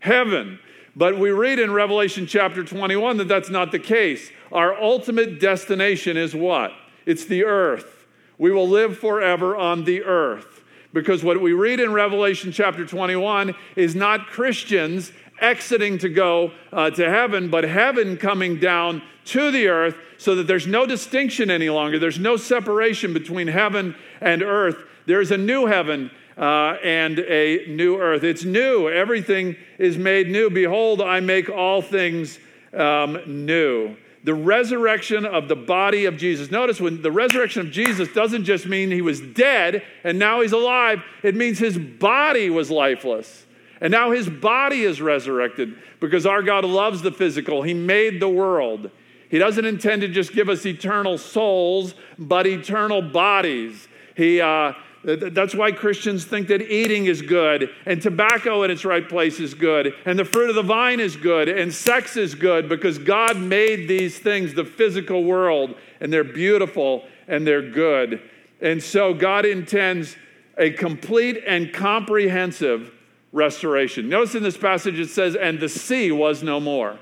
heaven. 0.00 0.58
But 0.96 1.20
we 1.20 1.30
read 1.30 1.60
in 1.60 1.72
Revelation 1.72 2.26
chapter 2.26 2.64
21 2.64 3.18
that 3.18 3.28
that's 3.28 3.50
not 3.50 3.70
the 3.70 3.78
case. 3.78 4.28
Our 4.50 4.74
ultimate 4.74 5.38
destination 5.38 6.16
is 6.16 6.34
what? 6.34 6.72
It's 7.06 7.26
the 7.26 7.44
earth. 7.44 7.93
We 8.38 8.50
will 8.50 8.68
live 8.68 8.98
forever 8.98 9.56
on 9.56 9.84
the 9.84 10.02
earth. 10.02 10.62
Because 10.92 11.24
what 11.24 11.40
we 11.40 11.52
read 11.52 11.80
in 11.80 11.92
Revelation 11.92 12.52
chapter 12.52 12.86
21 12.86 13.54
is 13.74 13.94
not 13.94 14.28
Christians 14.28 15.12
exiting 15.40 15.98
to 15.98 16.08
go 16.08 16.52
uh, 16.72 16.90
to 16.90 17.10
heaven, 17.10 17.50
but 17.50 17.64
heaven 17.64 18.16
coming 18.16 18.60
down 18.60 19.02
to 19.26 19.50
the 19.50 19.68
earth 19.68 19.96
so 20.18 20.36
that 20.36 20.46
there's 20.46 20.66
no 20.66 20.86
distinction 20.86 21.50
any 21.50 21.68
longer. 21.68 21.98
There's 21.98 22.18
no 22.18 22.36
separation 22.36 23.12
between 23.12 23.48
heaven 23.48 23.96
and 24.20 24.42
earth. 24.42 24.76
There's 25.06 25.30
a 25.30 25.36
new 25.36 25.66
heaven 25.66 26.10
uh, 26.36 26.76
and 26.82 27.18
a 27.18 27.66
new 27.68 27.98
earth. 27.98 28.24
It's 28.24 28.44
new. 28.44 28.88
Everything 28.88 29.56
is 29.78 29.98
made 29.98 30.28
new. 30.28 30.50
Behold, 30.50 31.00
I 31.00 31.20
make 31.20 31.48
all 31.48 31.82
things 31.82 32.38
um, 32.72 33.18
new. 33.26 33.96
The 34.24 34.34
resurrection 34.34 35.26
of 35.26 35.48
the 35.48 35.56
body 35.56 36.06
of 36.06 36.16
Jesus. 36.16 36.50
Notice 36.50 36.80
when 36.80 37.02
the 37.02 37.12
resurrection 37.12 37.66
of 37.66 37.70
Jesus 37.70 38.08
doesn't 38.12 38.44
just 38.44 38.66
mean 38.66 38.90
he 38.90 39.02
was 39.02 39.20
dead 39.20 39.82
and 40.02 40.18
now 40.18 40.40
he's 40.40 40.52
alive, 40.52 41.02
it 41.22 41.34
means 41.34 41.58
his 41.58 41.78
body 41.78 42.50
was 42.50 42.70
lifeless. 42.70 43.44
And 43.80 43.90
now 43.90 44.12
his 44.12 44.28
body 44.28 44.82
is 44.82 45.00
resurrected 45.00 45.76
because 46.00 46.24
our 46.24 46.42
God 46.42 46.64
loves 46.64 47.02
the 47.02 47.12
physical. 47.12 47.62
He 47.62 47.74
made 47.74 48.20
the 48.20 48.28
world. 48.28 48.90
He 49.28 49.38
doesn't 49.38 49.64
intend 49.64 50.02
to 50.02 50.08
just 50.08 50.32
give 50.32 50.48
us 50.48 50.64
eternal 50.64 51.18
souls, 51.18 51.94
but 52.18 52.46
eternal 52.46 53.02
bodies. 53.02 53.88
He, 54.16 54.40
uh, 54.40 54.72
that's 55.04 55.54
why 55.54 55.70
Christians 55.70 56.24
think 56.24 56.48
that 56.48 56.62
eating 56.62 57.06
is 57.06 57.20
good, 57.20 57.70
and 57.84 58.00
tobacco 58.00 58.62
in 58.62 58.70
its 58.70 58.84
right 58.84 59.06
place 59.06 59.38
is 59.38 59.52
good, 59.52 59.94
and 60.06 60.18
the 60.18 60.24
fruit 60.24 60.48
of 60.48 60.54
the 60.54 60.62
vine 60.62 60.98
is 60.98 61.14
good, 61.14 61.48
and 61.48 61.72
sex 61.72 62.16
is 62.16 62.34
good, 62.34 62.68
because 62.68 62.98
God 62.98 63.36
made 63.36 63.86
these 63.86 64.18
things, 64.18 64.54
the 64.54 64.64
physical 64.64 65.24
world, 65.24 65.74
and 66.00 66.12
they're 66.12 66.24
beautiful 66.24 67.06
and 67.28 67.46
they're 67.46 67.70
good. 67.70 68.20
And 68.60 68.82
so 68.82 69.14
God 69.14 69.44
intends 69.46 70.16
a 70.56 70.70
complete 70.70 71.42
and 71.46 71.72
comprehensive 71.72 72.92
restoration. 73.32 74.08
Notice 74.08 74.34
in 74.34 74.42
this 74.42 74.56
passage 74.56 74.98
it 74.98 75.08
says, 75.08 75.34
and 75.34 75.58
the 75.58 75.68
sea 75.68 76.12
was 76.12 76.42
no 76.42 76.60
more. 76.60 76.98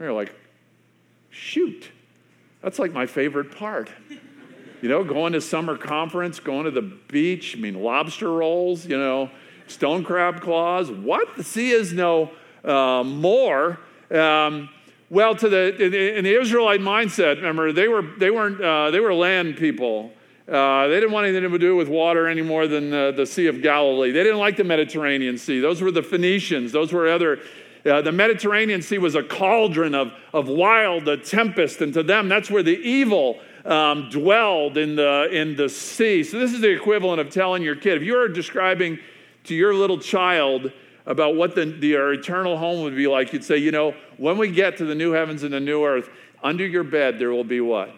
You're 0.00 0.12
like, 0.12 0.34
shoot, 1.30 1.90
that's 2.62 2.78
like 2.78 2.92
my 2.92 3.06
favorite 3.06 3.56
part. 3.56 3.90
You 4.86 4.92
know, 4.92 5.02
going 5.02 5.32
to 5.32 5.40
summer 5.40 5.76
conference, 5.76 6.38
going 6.38 6.64
to 6.66 6.70
the 6.70 6.80
beach, 6.80 7.56
I 7.56 7.60
mean, 7.60 7.82
lobster 7.82 8.30
rolls, 8.30 8.86
you 8.86 8.96
know, 8.96 9.32
stone 9.66 10.04
crab 10.04 10.40
claws. 10.40 10.92
What? 10.92 11.36
The 11.36 11.42
sea 11.42 11.72
is 11.72 11.92
no 11.92 12.30
uh, 12.64 13.02
more. 13.02 13.80
Um, 14.12 14.68
well, 15.10 15.34
to 15.34 15.48
the 15.48 16.16
in, 16.16 16.22
the 16.22 16.40
Israelite 16.40 16.78
mindset, 16.78 17.38
remember 17.38 17.72
they 17.72 17.88
were 17.88 18.02
they 18.02 18.30
weren't 18.30 18.60
uh, 18.60 18.92
they 18.92 19.00
were 19.00 19.12
land 19.12 19.56
people. 19.56 20.12
Uh, 20.46 20.86
they 20.86 21.00
didn't 21.00 21.10
want 21.10 21.26
anything 21.26 21.50
to 21.50 21.58
do 21.58 21.74
with 21.74 21.88
water 21.88 22.28
any 22.28 22.42
more 22.42 22.68
than 22.68 22.90
the, 22.90 23.12
the 23.16 23.26
Sea 23.26 23.48
of 23.48 23.62
Galilee. 23.62 24.12
They 24.12 24.22
didn't 24.22 24.38
like 24.38 24.56
the 24.56 24.62
Mediterranean 24.62 25.36
Sea. 25.36 25.58
Those 25.58 25.82
were 25.82 25.90
the 25.90 26.04
Phoenicians. 26.04 26.70
Those 26.70 26.92
were 26.92 27.08
other. 27.08 27.40
Uh, 27.84 28.02
the 28.02 28.12
Mediterranean 28.12 28.82
Sea 28.82 28.98
was 28.98 29.16
a 29.16 29.22
cauldron 29.24 29.96
of, 29.96 30.12
of 30.32 30.46
wild, 30.46 31.08
a 31.08 31.16
tempest, 31.16 31.80
and 31.80 31.92
to 31.94 32.04
them, 32.04 32.28
that's 32.28 32.50
where 32.50 32.62
the 32.62 32.78
evil 32.78 33.40
um, 33.66 34.08
dwelled 34.10 34.78
in 34.78 34.96
the, 34.96 35.28
in 35.32 35.56
the 35.56 35.68
sea. 35.68 36.22
So, 36.22 36.38
this 36.38 36.52
is 36.52 36.60
the 36.60 36.70
equivalent 36.70 37.20
of 37.20 37.30
telling 37.30 37.62
your 37.62 37.74
kid, 37.74 37.96
if 37.96 38.02
you're 38.02 38.28
describing 38.28 38.98
to 39.44 39.54
your 39.54 39.74
little 39.74 39.98
child 39.98 40.72
about 41.04 41.36
what 41.36 41.54
the, 41.54 41.66
the 41.66 41.94
eternal 41.94 42.56
home 42.56 42.82
would 42.82 42.96
be 42.96 43.06
like, 43.06 43.32
you'd 43.32 43.44
say, 43.44 43.56
you 43.56 43.72
know, 43.72 43.94
when 44.16 44.38
we 44.38 44.50
get 44.50 44.76
to 44.78 44.84
the 44.84 44.94
new 44.94 45.12
heavens 45.12 45.42
and 45.42 45.52
the 45.52 45.60
new 45.60 45.84
earth, 45.84 46.08
under 46.42 46.66
your 46.66 46.84
bed 46.84 47.18
there 47.18 47.30
will 47.30 47.44
be 47.44 47.60
what? 47.60 47.92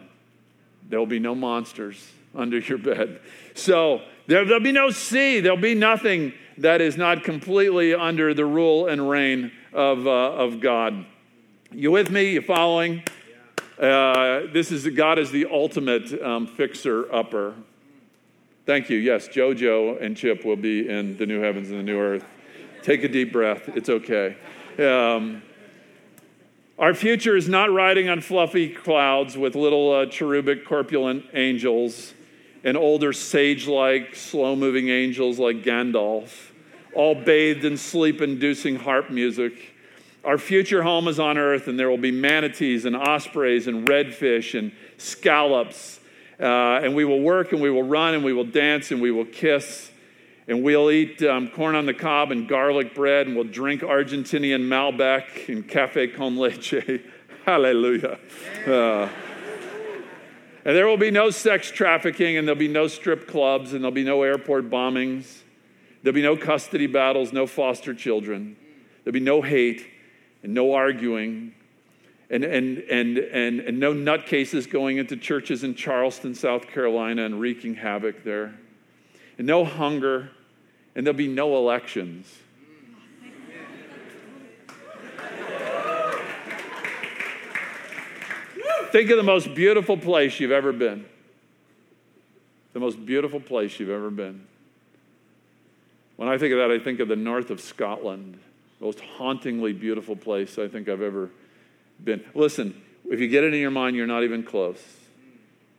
There 0.89 0.99
will 0.99 1.07
be 1.07 1.19
no 1.19 1.35
monsters 1.35 2.13
under 2.35 2.59
your 2.59 2.79
bed. 2.79 3.21
So, 3.55 4.03
there, 4.27 4.45
there'll 4.45 4.63
be 4.63 4.73
no 4.73 4.91
sea, 4.91 5.41
there'll 5.41 5.59
be 5.59 5.75
nothing 5.75 6.33
that 6.59 6.81
is 6.81 6.97
not 6.97 7.25
completely 7.25 7.95
under 7.95 8.35
the 8.35 8.45
rule 8.45 8.87
and 8.87 9.09
reign 9.09 9.53
of, 9.73 10.07
uh, 10.07 10.11
of 10.11 10.61
God. 10.61 11.05
You 11.71 11.91
with 11.91 12.11
me? 12.11 12.33
You 12.33 12.43
following? 12.43 13.03
Uh, 13.79 14.51
this 14.53 14.73
is 14.73 14.89
God 14.89 15.21
is 15.21 15.31
the 15.31 15.47
ultimate 15.47 16.21
um, 16.21 16.49
fixer 16.49 17.13
upper. 17.15 17.55
Thank 18.67 18.91
you. 18.91 18.99
Yes, 18.99 19.29
JoJo 19.29 20.03
and 20.03 20.17
Chip 20.17 20.45
will 20.45 20.57
be 20.57 20.89
in 20.89 21.17
the 21.17 21.27
new 21.27 21.41
heavens 21.41 21.71
and 21.71 21.79
the 21.79 21.85
new 21.85 21.99
earth. 21.99 22.25
Take 22.83 23.05
a 23.05 23.09
deep 23.09 23.33
breath. 23.33 23.69
It's 23.69 23.89
okay. 23.89 24.37
Um, 24.79 25.43
our 26.77 26.93
future 26.93 27.37
is 27.37 27.49
not 27.49 27.73
riding 27.73 28.09
on 28.09 28.21
fluffy 28.21 28.69
clouds 28.69 29.39
with 29.39 29.55
little 29.55 29.93
uh, 29.93 30.07
cherubic, 30.07 30.65
corpulent 30.65 31.25
angels 31.33 32.15
and 32.65 32.77
older 32.77 33.13
sage 33.13 33.69
like, 33.69 34.17
slow 34.17 34.57
moving 34.57 34.89
angels 34.89 35.39
like 35.39 35.63
Gandalf, 35.63 36.51
all 36.95 37.15
bathed 37.15 37.65
in 37.65 37.77
sleep 37.77 38.21
inducing 38.21 38.77
harp 38.77 39.11
music 39.11 39.75
our 40.25 40.39
future 40.39 40.83
home 40.83 41.09
is 41.09 41.21
on 41.21 41.39
earth, 41.39 41.69
and 41.69 41.79
there 41.79 41.89
will 41.89 41.97
be 41.97 42.11
manatees 42.11 42.85
and 42.85 42.97
ospreys 42.97 43.67
and 43.67 43.87
redfish 43.87 44.59
and 44.59 44.73
scallops. 44.97 46.01
Uh, 46.41 46.81
and 46.83 46.95
we 46.95 47.05
will 47.05 47.21
work 47.21 47.53
and 47.53 47.61
we 47.61 47.71
will 47.71 47.83
run 47.83 48.15
and 48.15 48.23
we 48.23 48.33
will 48.33 48.45
dance 48.45 48.93
and 48.93 49.01
we 49.01 49.11
will 49.11 49.25
kiss. 49.25 49.91
And 50.47 50.63
we'll 50.63 50.91
eat 50.91 51.23
um, 51.23 51.49
corn 51.49 51.75
on 51.75 51.85
the 51.85 51.95
cob 51.95 52.31
and 52.31 52.49
garlic 52.49 52.95
bread 52.95 53.27
and 53.27 53.35
we'll 53.35 53.45
drink 53.45 53.83
Argentinian 53.83 54.63
Malbec 54.63 55.49
and 55.49 55.67
cafe 55.67 56.09
con 56.09 56.37
leche. 56.37 57.03
Hallelujah. 57.45 58.19
Uh, 58.67 59.09
and 60.65 60.77
there 60.77 60.87
will 60.87 60.97
be 60.97 61.11
no 61.11 61.31
sex 61.31 61.71
trafficking 61.71 62.37
and 62.37 62.47
there'll 62.47 62.59
be 62.59 62.69
no 62.69 62.87
strip 62.87 63.27
clubs 63.27 63.73
and 63.73 63.83
there'll 63.83 63.91
be 63.91 64.05
no 64.05 64.23
airport 64.23 64.71
bombings. 64.71 65.39
There'll 66.03 66.15
be 66.15 66.23
no 66.23 66.37
custody 66.37 66.87
battles, 66.87 67.33
no 67.33 67.47
foster 67.47 67.95
children. 67.95 68.57
There'll 69.03 69.15
be 69.15 69.21
no 69.21 69.43
hate 69.43 69.87
and 70.43 70.55
no 70.55 70.75
arguing 70.75 71.55
and, 72.31 72.45
and, 72.45 72.79
and, 72.79 73.19
and, 73.19 73.61
and 73.61 73.81
no 73.81 73.95
nutcases 73.95 74.71
going 74.71 74.99
into 74.99 75.17
churches 75.17 75.65
in 75.65 75.75
Charleston, 75.75 76.35
South 76.35 76.69
Carolina, 76.69 77.25
and 77.25 77.41
wreaking 77.41 77.75
havoc 77.75 78.23
there, 78.23 78.55
and 79.39 79.47
no 79.47 79.65
hunger, 79.65 80.31
and 80.95 81.07
there'll 81.07 81.17
be 81.17 81.29
no 81.29 81.57
elections. 81.57 82.27
Think 88.91 89.11
of 89.11 89.19
the 89.19 89.23
most 89.23 89.55
beautiful 89.55 89.99
place 89.99 90.41
you've 90.41 90.51
ever 90.51 90.73
been. 90.73 91.05
The 92.73 92.81
most 92.81 93.05
beautiful 93.05 93.41
place 93.41 93.79
you've 93.79 93.91
ever 93.91 94.11
been. 94.11 94.47
When 96.17 96.29
I 96.29 96.39
think 96.39 96.53
of 96.53 96.59
that, 96.59 96.71
I 96.71 96.79
think 96.79 97.01
of 97.01 97.09
the 97.09 97.17
north 97.17 97.51
of 97.51 97.61
Scotland 97.61 98.39
most 98.81 99.01
hauntingly 99.01 99.73
beautiful 99.73 100.17
place 100.17 100.59
I 100.59 100.69
think 100.69 100.89
I've 100.89 101.03
ever 101.03 101.31
been. 102.03 102.25
Listen, 102.35 102.81
if 103.11 103.21
you 103.21 103.29
get 103.29 103.45
it 103.45 103.55
in 103.55 103.61
your 103.61 103.71
mind, 103.71 103.97
you're 103.97 104.07
not 104.07 104.23
even 104.23 104.43
close. 104.43 104.83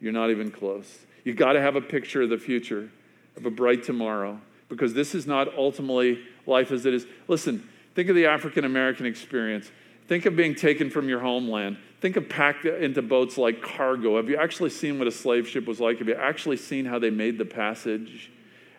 You're 0.02 0.14
not 0.14 0.30
even 0.30 0.52
close. 0.52 1.06
You've 1.24 1.38
got 1.38 1.54
to 1.54 1.62
have 1.62 1.76
a 1.76 1.82
picture 1.82 2.22
of 2.22 2.30
the 2.30 2.38
future, 2.38 2.90
of 3.38 3.46
a 3.46 3.52
bright 3.52 3.84
tomorrow, 3.84 4.40
because 4.68 4.94
this 4.94 5.14
is 5.14 5.28
not 5.28 5.54
ultimately 5.58 6.20
life 6.46 6.72
as 6.72 6.86
it 6.86 6.94
is. 6.94 7.06
Listen, 7.28 7.68
think 7.96 8.10
of 8.10 8.16
the 8.16 8.26
African 8.26 8.66
American 8.66 9.06
experience. 9.06 9.72
Think 10.08 10.26
of 10.26 10.36
being 10.36 10.56
taken 10.56 10.90
from 10.90 11.08
your 11.08 11.20
homeland. 11.20 11.78
Think 12.02 12.16
of 12.16 12.30
packed 12.30 12.66
into 12.66 13.02
boats 13.02 13.38
like 13.38 13.62
cargo. 13.62 14.16
Have 14.18 14.30
you 14.30 14.38
actually 14.38 14.70
seen 14.70 14.98
what 14.98 15.08
a 15.08 15.12
slave 15.12 15.48
ship 15.48 15.68
was 15.68 15.80
like? 15.80 16.00
Have 16.00 16.08
you 16.08 16.16
actually 16.16 16.58
seen 16.58 16.86
how 16.86 16.98
they 16.98 17.10
made 17.10 17.38
the 17.38 17.46
passage? 17.46 18.32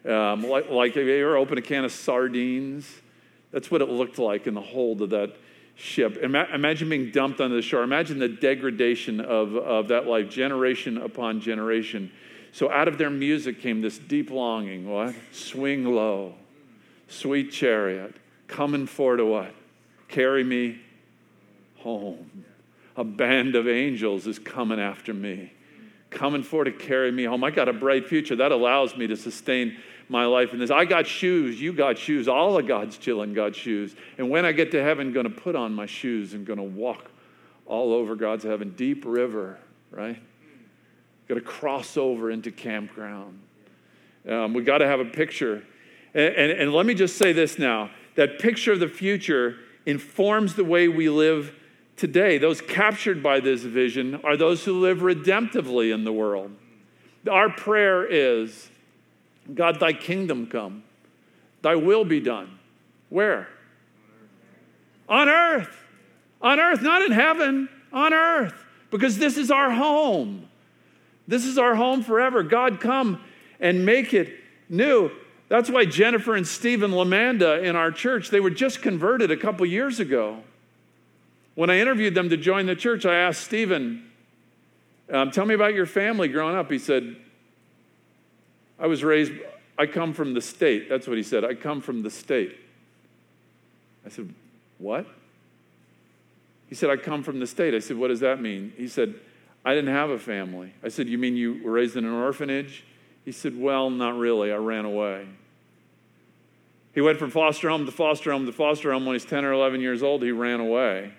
Um, 0.05 0.43
like, 0.43 0.71
like, 0.71 0.95
have 0.95 1.07
you 1.07 1.15
ever 1.15 1.37
opened 1.37 1.59
a 1.59 1.63
can 1.63 1.85
of 1.85 1.93
sardines? 1.93 2.91
That's 3.53 3.71
what 3.71 3.83
it 3.83 3.89
looked 3.89 4.19
like 4.19 4.47
in 4.47 4.55
the 4.55 4.61
hold 4.61 5.03
of 5.03 5.11
that 5.11 5.35
ship. 5.75 6.19
Imagine 6.19 6.89
being 6.89 7.11
dumped 7.11 7.41
onto 7.41 7.57
the 7.57 7.63
shore. 7.63 7.83
Imagine 7.83 8.19
the 8.19 8.29
degradation 8.29 9.21
of, 9.21 9.57
of 9.57 9.89
that 9.89 10.07
life, 10.07 10.29
generation 10.29 10.99
upon 10.99 11.41
generation. 11.41 12.13
So 12.53 12.71
out 12.71 12.89
of 12.89 12.99
their 12.99 13.11
music 13.11 13.61
came 13.61 13.81
this 13.81 13.99
deep 13.99 14.31
longing. 14.31 14.89
What? 14.89 15.15
Swing 15.33 15.85
low, 15.85 16.35
sweet 17.09 17.51
chariot, 17.53 18.15
coming 18.47 18.87
for 18.87 19.17
to 19.17 19.25
what? 19.25 19.55
Carry 20.09 20.45
me 20.45 20.81
home. 21.79 22.45
A 22.97 23.05
band 23.05 23.55
of 23.55 23.67
angels 23.69 24.27
is 24.27 24.39
coming 24.39 24.81
after 24.81 25.15
me, 25.15 25.53
coming 26.11 26.43
for 26.43 26.65
to 26.65 26.73
carry 26.73 27.11
me 27.11 27.25
home. 27.25 27.43
I 27.45 27.51
got 27.51 27.69
a 27.69 27.73
bright 27.73 28.07
future. 28.07 28.37
That 28.37 28.53
allows 28.53 28.97
me 28.97 29.07
to 29.07 29.17
sustain 29.17 29.79
my 30.11 30.27
life 30.27 30.53
in 30.53 30.59
this. 30.59 30.71
I 30.71 30.85
got 30.85 31.07
shoes, 31.07 31.61
you 31.61 31.73
got 31.73 31.97
shoes. 31.97 32.27
All 32.27 32.59
of 32.59 32.67
God's 32.67 32.99
children 32.99 33.33
got 33.33 33.55
shoes. 33.55 33.95
And 34.19 34.29
when 34.29 34.45
I 34.45 34.53
get 34.53 34.73
to 34.73 34.83
heaven, 34.83 35.13
going 35.13 35.25
to 35.25 35.31
put 35.31 35.55
on 35.55 35.73
my 35.73 35.87
shoes 35.87 36.35
and 36.35 36.45
going 36.45 36.59
to 36.59 36.65
walk 36.65 37.11
all 37.65 37.93
over 37.93 38.17
God's 38.17 38.43
heaven. 38.43 38.75
Deep 38.77 39.05
river, 39.07 39.59
right? 39.93 40.21
Got 41.29 41.37
to 41.37 41.41
cross 41.41 41.97
over 41.97 42.31
into 42.31 42.51
campground. 42.51 43.41
Um, 44.29 44.53
we 44.53 44.65
got 44.65 44.79
to 44.79 44.87
have 44.87 44.99
a 44.99 45.05
picture. 45.05 45.65
And, 46.13 46.35
and, 46.35 46.53
and 46.61 46.73
let 46.73 46.87
me 46.87 46.95
just 46.95 47.17
say 47.17 47.33
this 47.33 47.59
now 47.59 47.91
that 48.17 48.41
picture 48.41 48.73
of 48.73 48.81
the 48.81 48.89
future 48.89 49.57
informs 49.87 50.55
the 50.55 50.65
way 50.65 50.89
we 50.89 51.09
live 51.09 51.55
today. 51.97 52.37
Those 52.37 52.61
captured 52.61 53.23
by 53.23 53.39
this 53.39 53.63
vision 53.63 54.17
are 54.25 54.37
those 54.37 54.65
who 54.65 54.81
live 54.81 54.99
redemptively 54.99 55.95
in 55.95 56.03
the 56.03 56.13
world. 56.13 56.51
Our 57.31 57.51
prayer 57.51 58.05
is 58.05 58.71
God, 59.55 59.81
thy 59.81 59.93
kingdom 59.93 60.47
come, 60.47 60.83
thy 61.63 61.75
will 61.75 62.05
be 62.05 62.21
done. 62.21 62.59
Where? 63.09 63.49
On 65.09 65.29
earth. 65.29 65.77
On 66.41 66.59
earth, 66.59 66.83
not 66.83 67.03
in 67.03 67.13
heaven, 67.13 67.69
on 67.93 68.15
earth. 68.15 68.55
Because 68.91 69.19
this 69.19 69.37
is 69.37 69.51
our 69.51 69.71
home. 69.71 70.49
This 71.29 71.45
is 71.45 71.59
our 71.59 71.75
home 71.75 72.03
forever. 72.03 72.43
God, 72.43 72.81
come 72.81 73.23
and 73.61 73.85
make 73.85 74.15
it 74.15 74.33
new. 74.69 75.11
That's 75.49 75.69
why 75.69 75.85
Jennifer 75.85 76.35
and 76.35 76.47
Stephen 76.47 76.93
Lamanda 76.93 77.63
in 77.63 77.77
our 77.77 77.91
church, 77.91 78.31
they 78.31 78.41
were 78.41 78.51
just 78.51 78.83
converted 78.83 79.31
a 79.31 79.37
couple 79.37 79.67
years 79.67 80.01
ago. 80.01 80.43
When 81.55 81.71
I 81.71 81.79
interviewed 81.79 82.15
them 82.15 82.31
to 82.31 82.37
join 82.37 82.67
the 82.67 82.77
church, 82.77 83.05
I 83.05 83.17
asked 83.17 83.43
Stephen, 83.43 84.11
um, 85.13 85.31
Tell 85.31 85.45
me 85.45 85.55
about 85.55 85.75
your 85.75 85.87
family 85.87 86.29
growing 86.29 86.57
up. 86.57 86.71
He 86.71 86.79
said, 86.79 87.17
I 88.81 88.87
was 88.87 89.05
raised, 89.05 89.33
I 89.79 89.87
come 89.87 90.15
from 90.15 90.35
the 90.35 90.41
state. 90.41 90.89
That's 90.89 91.07
what 91.07 91.17
he 91.17 91.23
said. 91.23 91.45
I 91.45 91.55
come 91.55 91.81
from 91.81 92.03
the 92.03 92.11
state. 92.11 92.57
I 94.05 94.09
said, 94.09 94.33
What? 94.79 95.07
He 96.69 96.75
said, 96.75 96.89
I 96.89 96.97
come 96.97 97.23
from 97.23 97.41
the 97.41 97.47
state. 97.47 97.75
I 97.75 97.81
said, 97.81 97.97
What 97.97 98.09
does 98.09 98.21
that 98.21 98.41
mean? 98.41 98.73
He 98.77 98.89
said, 98.89 99.15
I 99.65 99.75
didn't 99.75 99.95
have 99.95 100.11
a 100.11 100.19
family. 100.19 100.73
I 100.83 100.89
said, 100.89 101.09
You 101.09 101.19
mean 101.19 101.37
you 101.37 101.61
were 101.63 101.73
raised 101.73 101.97
in 101.97 102.05
an 102.05 102.13
orphanage? 102.13 102.85
He 103.25 103.33
said, 103.33 103.59
Well, 103.59 103.91
not 103.91 104.17
really. 104.17 104.53
I 104.53 104.57
ran 104.57 104.87
away. 104.87 105.27
He 106.95 107.01
went 107.01 107.19
from 107.19 107.31
foster 107.31 107.69
home 107.69 107.87
to 107.87 107.93
foster 107.93 108.33
home 108.33 108.47
to 108.47 108.53
foster 108.53 108.93
home. 108.93 109.07
When 109.07 109.15
he's 109.15 109.25
10 109.25 109.45
or 109.45 109.53
11 109.53 109.81
years 109.81 110.03
old, 110.03 110.23
he 110.23 110.33
ran 110.33 110.61
away. 110.61 111.13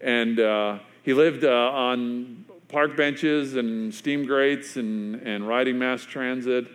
And 0.00 0.38
uh, 0.40 0.78
he 1.02 1.12
lived 1.12 1.44
uh, 1.44 1.50
on 1.50 2.44
park 2.68 2.96
benches 2.96 3.56
and 3.56 3.94
steam 3.94 4.26
grates 4.26 4.76
and, 4.76 5.16
and 5.16 5.46
riding 5.46 5.78
mass 5.78 6.04
transit. 6.04 6.66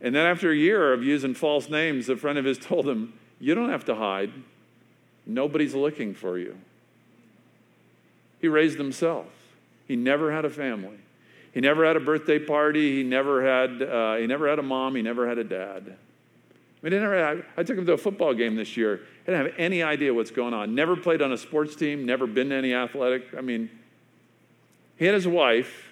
And 0.00 0.14
then, 0.14 0.26
after 0.26 0.50
a 0.50 0.56
year 0.56 0.92
of 0.92 1.04
using 1.04 1.34
false 1.34 1.68
names, 1.68 2.08
a 2.08 2.16
friend 2.16 2.38
of 2.38 2.44
his 2.44 2.58
told 2.58 2.88
him, 2.88 3.14
You 3.38 3.54
don't 3.54 3.70
have 3.70 3.84
to 3.86 3.94
hide. 3.94 4.32
Nobody's 5.24 5.74
looking 5.74 6.14
for 6.14 6.38
you. 6.38 6.56
He 8.40 8.48
raised 8.48 8.78
himself. 8.78 9.26
He 9.86 9.94
never 9.94 10.32
had 10.32 10.44
a 10.44 10.50
family. 10.50 10.98
He 11.52 11.60
never 11.60 11.86
had 11.86 11.96
a 11.96 12.00
birthday 12.00 12.38
party. 12.38 12.96
He 12.96 13.02
never 13.04 13.44
had, 13.44 13.82
uh, 13.82 14.16
he 14.16 14.26
never 14.26 14.48
had 14.48 14.58
a 14.58 14.62
mom. 14.62 14.96
He 14.96 15.02
never 15.02 15.28
had 15.28 15.38
a 15.38 15.44
dad. 15.44 15.96
I 16.82 16.88
mean, 16.88 17.00
never, 17.00 17.44
I 17.56 17.62
took 17.62 17.78
him 17.78 17.86
to 17.86 17.92
a 17.92 17.98
football 17.98 18.34
game 18.34 18.56
this 18.56 18.76
year. 18.76 19.02
I 19.22 19.30
didn't 19.30 19.46
have 19.46 19.54
any 19.58 19.84
idea 19.84 20.12
what's 20.12 20.32
going 20.32 20.54
on. 20.54 20.74
Never 20.74 20.96
played 20.96 21.22
on 21.22 21.30
a 21.30 21.38
sports 21.38 21.76
team, 21.76 22.04
never 22.04 22.26
been 22.26 22.48
to 22.48 22.56
any 22.56 22.74
athletic. 22.74 23.26
I 23.36 23.40
mean, 23.40 23.70
he 25.02 25.08
and 25.08 25.16
his 25.16 25.26
wife 25.26 25.90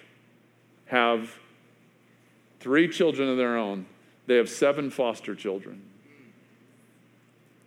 have 0.85 1.37
three 2.61 2.87
children 2.87 3.27
of 3.27 3.35
their 3.35 3.57
own. 3.57 3.85
They 4.25 4.37
have 4.37 4.47
seven 4.47 4.89
foster 4.89 5.35
children. 5.35 5.81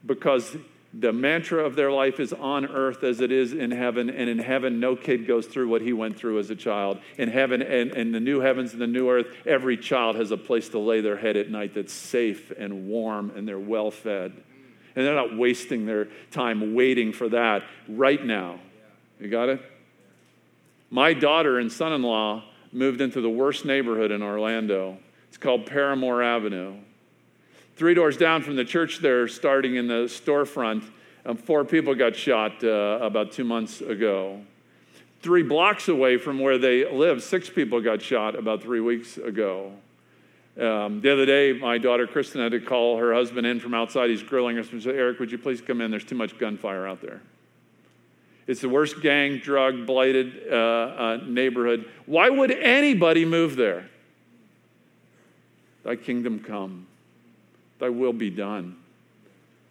Because 0.06 0.56
the 0.94 1.12
mantra 1.12 1.62
of 1.62 1.76
their 1.76 1.92
life 1.92 2.18
is 2.18 2.32
on 2.32 2.64
earth 2.64 3.04
as 3.04 3.20
it 3.20 3.30
is 3.30 3.52
in 3.52 3.72
heaven, 3.72 4.08
and 4.08 4.30
in 4.30 4.38
heaven, 4.38 4.80
no 4.80 4.96
kid 4.96 5.26
goes 5.26 5.46
through 5.46 5.68
what 5.68 5.82
he 5.82 5.92
went 5.92 6.16
through 6.16 6.38
as 6.38 6.48
a 6.48 6.56
child. 6.56 6.98
In 7.18 7.28
heaven 7.28 7.60
and, 7.60 7.90
and 7.90 8.14
the 8.14 8.20
new 8.20 8.40
heavens 8.40 8.72
and 8.72 8.80
the 8.80 8.86
new 8.86 9.10
earth, 9.10 9.26
every 9.44 9.76
child 9.76 10.16
has 10.16 10.30
a 10.30 10.38
place 10.38 10.70
to 10.70 10.78
lay 10.78 11.02
their 11.02 11.18
head 11.18 11.36
at 11.36 11.50
night 11.50 11.74
that's 11.74 11.92
safe 11.92 12.52
and 12.52 12.88
warm 12.88 13.30
and 13.36 13.46
they're 13.46 13.58
well 13.58 13.90
fed. 13.90 14.32
And 14.96 15.04
they're 15.04 15.14
not 15.14 15.36
wasting 15.36 15.84
their 15.84 16.08
time 16.30 16.74
waiting 16.74 17.12
for 17.12 17.28
that 17.28 17.64
right 17.86 18.24
now. 18.24 18.60
You 19.20 19.28
got 19.28 19.50
it? 19.50 19.73
My 20.94 21.12
daughter 21.12 21.58
and 21.58 21.72
son 21.72 21.92
in 21.92 22.02
law 22.02 22.44
moved 22.70 23.00
into 23.00 23.20
the 23.20 23.28
worst 23.28 23.64
neighborhood 23.64 24.12
in 24.12 24.22
Orlando. 24.22 24.96
It's 25.26 25.36
called 25.36 25.66
Parramore 25.66 26.22
Avenue. 26.22 26.76
Three 27.74 27.94
doors 27.94 28.16
down 28.16 28.42
from 28.42 28.54
the 28.54 28.64
church 28.64 29.00
there, 29.00 29.26
starting 29.26 29.74
in 29.74 29.88
the 29.88 30.04
storefront, 30.04 30.84
um, 31.26 31.36
four 31.36 31.64
people 31.64 31.96
got 31.96 32.14
shot 32.14 32.62
uh, 32.62 33.00
about 33.02 33.32
two 33.32 33.42
months 33.42 33.80
ago. 33.80 34.40
Three 35.20 35.42
blocks 35.42 35.88
away 35.88 36.16
from 36.16 36.38
where 36.38 36.58
they 36.58 36.88
live, 36.88 37.24
six 37.24 37.50
people 37.50 37.80
got 37.80 38.00
shot 38.00 38.36
about 38.36 38.62
three 38.62 38.78
weeks 38.80 39.16
ago. 39.16 39.72
Um, 40.56 41.00
the 41.00 41.12
other 41.12 41.26
day, 41.26 41.54
my 41.54 41.76
daughter 41.76 42.06
Kristen 42.06 42.40
had 42.40 42.52
to 42.52 42.60
call 42.60 42.98
her 42.98 43.12
husband 43.12 43.48
in 43.48 43.58
from 43.58 43.74
outside. 43.74 44.10
He's 44.10 44.22
grilling 44.22 44.60
us 44.60 44.70
and 44.70 44.80
said, 44.80 44.94
Eric, 44.94 45.18
would 45.18 45.32
you 45.32 45.38
please 45.38 45.60
come 45.60 45.80
in? 45.80 45.90
There's 45.90 46.04
too 46.04 46.14
much 46.14 46.38
gunfire 46.38 46.86
out 46.86 47.02
there. 47.02 47.20
It's 48.46 48.60
the 48.60 48.68
worst 48.68 49.00
gang, 49.00 49.38
drug, 49.38 49.86
blighted 49.86 50.52
uh, 50.52 50.54
uh, 50.54 51.20
neighborhood. 51.26 51.88
Why 52.06 52.28
would 52.28 52.50
anybody 52.50 53.24
move 53.24 53.56
there? 53.56 53.88
Thy 55.82 55.96
kingdom 55.96 56.40
come. 56.40 56.86
Thy 57.78 57.88
will 57.88 58.12
be 58.12 58.30
done 58.30 58.76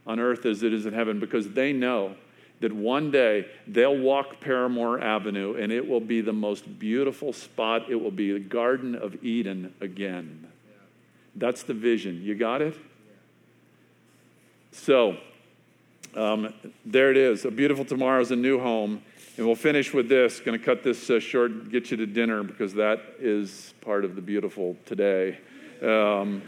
on 0.05 0.19
earth 0.19 0.45
as 0.45 0.63
it 0.63 0.73
is 0.73 0.85
in 0.85 0.93
heaven, 0.93 1.19
because 1.19 1.49
they 1.51 1.71
know 1.71 2.15
that 2.59 2.73
one 2.73 3.11
day 3.11 3.45
they'll 3.67 3.97
walk 3.97 4.39
Parramore 4.39 5.01
Avenue 5.01 5.55
and 5.55 5.71
it 5.71 5.85
will 5.87 5.99
be 5.99 6.21
the 6.21 6.33
most 6.33 6.79
beautiful 6.79 7.33
spot. 7.33 7.89
It 7.89 7.95
will 7.95 8.11
be 8.11 8.31
the 8.31 8.39
Garden 8.39 8.95
of 8.95 9.23
Eden 9.23 9.73
again. 9.81 10.47
That's 11.35 11.63
the 11.63 11.73
vision. 11.73 12.21
You 12.21 12.35
got 12.35 12.61
it? 12.61 12.75
So, 14.71 15.17
um, 16.15 16.53
there 16.85 17.11
it 17.11 17.17
is. 17.17 17.45
A 17.45 17.51
beautiful 17.51 17.85
tomorrow 17.85 18.21
is 18.21 18.31
a 18.31 18.35
new 18.35 18.59
home. 18.59 19.01
And 19.35 19.47
we'll 19.47 19.55
finish 19.55 19.93
with 19.93 20.09
this. 20.09 20.39
Going 20.39 20.59
to 20.59 20.63
cut 20.63 20.83
this 20.83 21.09
uh, 21.09 21.19
short, 21.19 21.71
get 21.71 21.89
you 21.89 21.97
to 21.97 22.05
dinner 22.05 22.43
because 22.43 22.75
that 22.75 23.01
is 23.19 23.73
part 23.81 24.05
of 24.05 24.15
the 24.15 24.21
beautiful 24.21 24.77
today. 24.85 25.39
Um, 25.81 26.43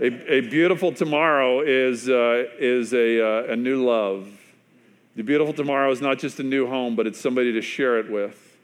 a, 0.00 0.32
a, 0.32 0.40
beautiful 0.40 0.92
tomorrow 0.92 1.60
is, 1.60 2.08
uh, 2.08 2.44
is 2.58 2.92
a, 2.92 3.20
uh, 3.24 3.52
a 3.52 3.56
new 3.56 3.86
love. 3.86 4.28
The 5.14 5.22
beautiful 5.22 5.54
tomorrow 5.54 5.90
is 5.92 6.00
not 6.00 6.18
just 6.18 6.40
a 6.40 6.42
new 6.42 6.66
home, 6.66 6.96
but 6.96 7.06
it's 7.06 7.20
somebody 7.20 7.52
to 7.52 7.62
share 7.62 7.98
it 8.00 8.10
with. 8.10 8.58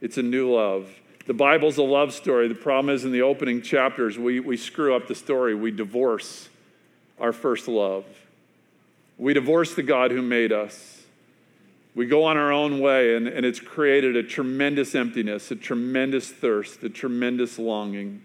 It's 0.00 0.18
a 0.18 0.22
new 0.22 0.52
love. 0.52 0.90
The 1.26 1.34
Bible's 1.34 1.78
a 1.78 1.82
love 1.82 2.12
story. 2.12 2.48
The 2.48 2.54
problem 2.54 2.94
is 2.94 3.04
in 3.04 3.12
the 3.12 3.22
opening 3.22 3.62
chapters, 3.62 4.18
we, 4.18 4.40
we 4.40 4.56
screw 4.56 4.94
up 4.94 5.06
the 5.06 5.14
story. 5.14 5.54
We 5.54 5.70
divorce 5.70 6.48
our 7.20 7.32
first 7.32 7.68
love. 7.68 8.04
We 9.24 9.32
divorce 9.32 9.74
the 9.74 9.82
God 9.82 10.10
who 10.10 10.20
made 10.20 10.52
us. 10.52 11.00
We 11.94 12.04
go 12.04 12.24
on 12.24 12.36
our 12.36 12.52
own 12.52 12.78
way, 12.78 13.16
and, 13.16 13.26
and 13.26 13.46
it's 13.46 13.58
created 13.58 14.16
a 14.16 14.22
tremendous 14.22 14.94
emptiness, 14.94 15.50
a 15.50 15.56
tremendous 15.56 16.30
thirst, 16.30 16.82
a 16.82 16.90
tremendous 16.90 17.58
longing 17.58 18.22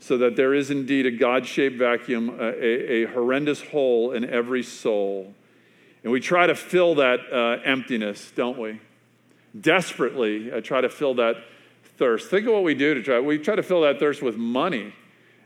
so 0.00 0.18
that 0.18 0.34
there 0.34 0.54
is 0.54 0.72
indeed 0.72 1.06
a 1.06 1.12
God 1.12 1.46
shaped 1.46 1.76
vacuum, 1.76 2.36
a, 2.40 2.52
a, 2.52 3.04
horrendous 3.04 3.62
hole 3.62 4.10
in 4.10 4.28
every 4.28 4.64
soul. 4.64 5.32
And 6.02 6.12
we 6.12 6.18
try 6.18 6.48
to 6.48 6.56
fill 6.56 6.96
that 6.96 7.20
uh, 7.32 7.62
emptiness, 7.64 8.32
don't 8.34 8.58
we? 8.58 8.80
Desperately 9.60 10.50
uh, 10.50 10.60
try 10.60 10.80
to 10.80 10.88
fill 10.88 11.14
that 11.14 11.36
thirst. 11.96 12.28
Think 12.28 12.48
of 12.48 12.54
what 12.54 12.64
we 12.64 12.74
do 12.74 12.92
to 12.94 13.04
try. 13.04 13.20
We 13.20 13.38
try 13.38 13.54
to 13.54 13.62
fill 13.62 13.82
that 13.82 14.00
thirst 14.00 14.20
with 14.20 14.36
money 14.36 14.92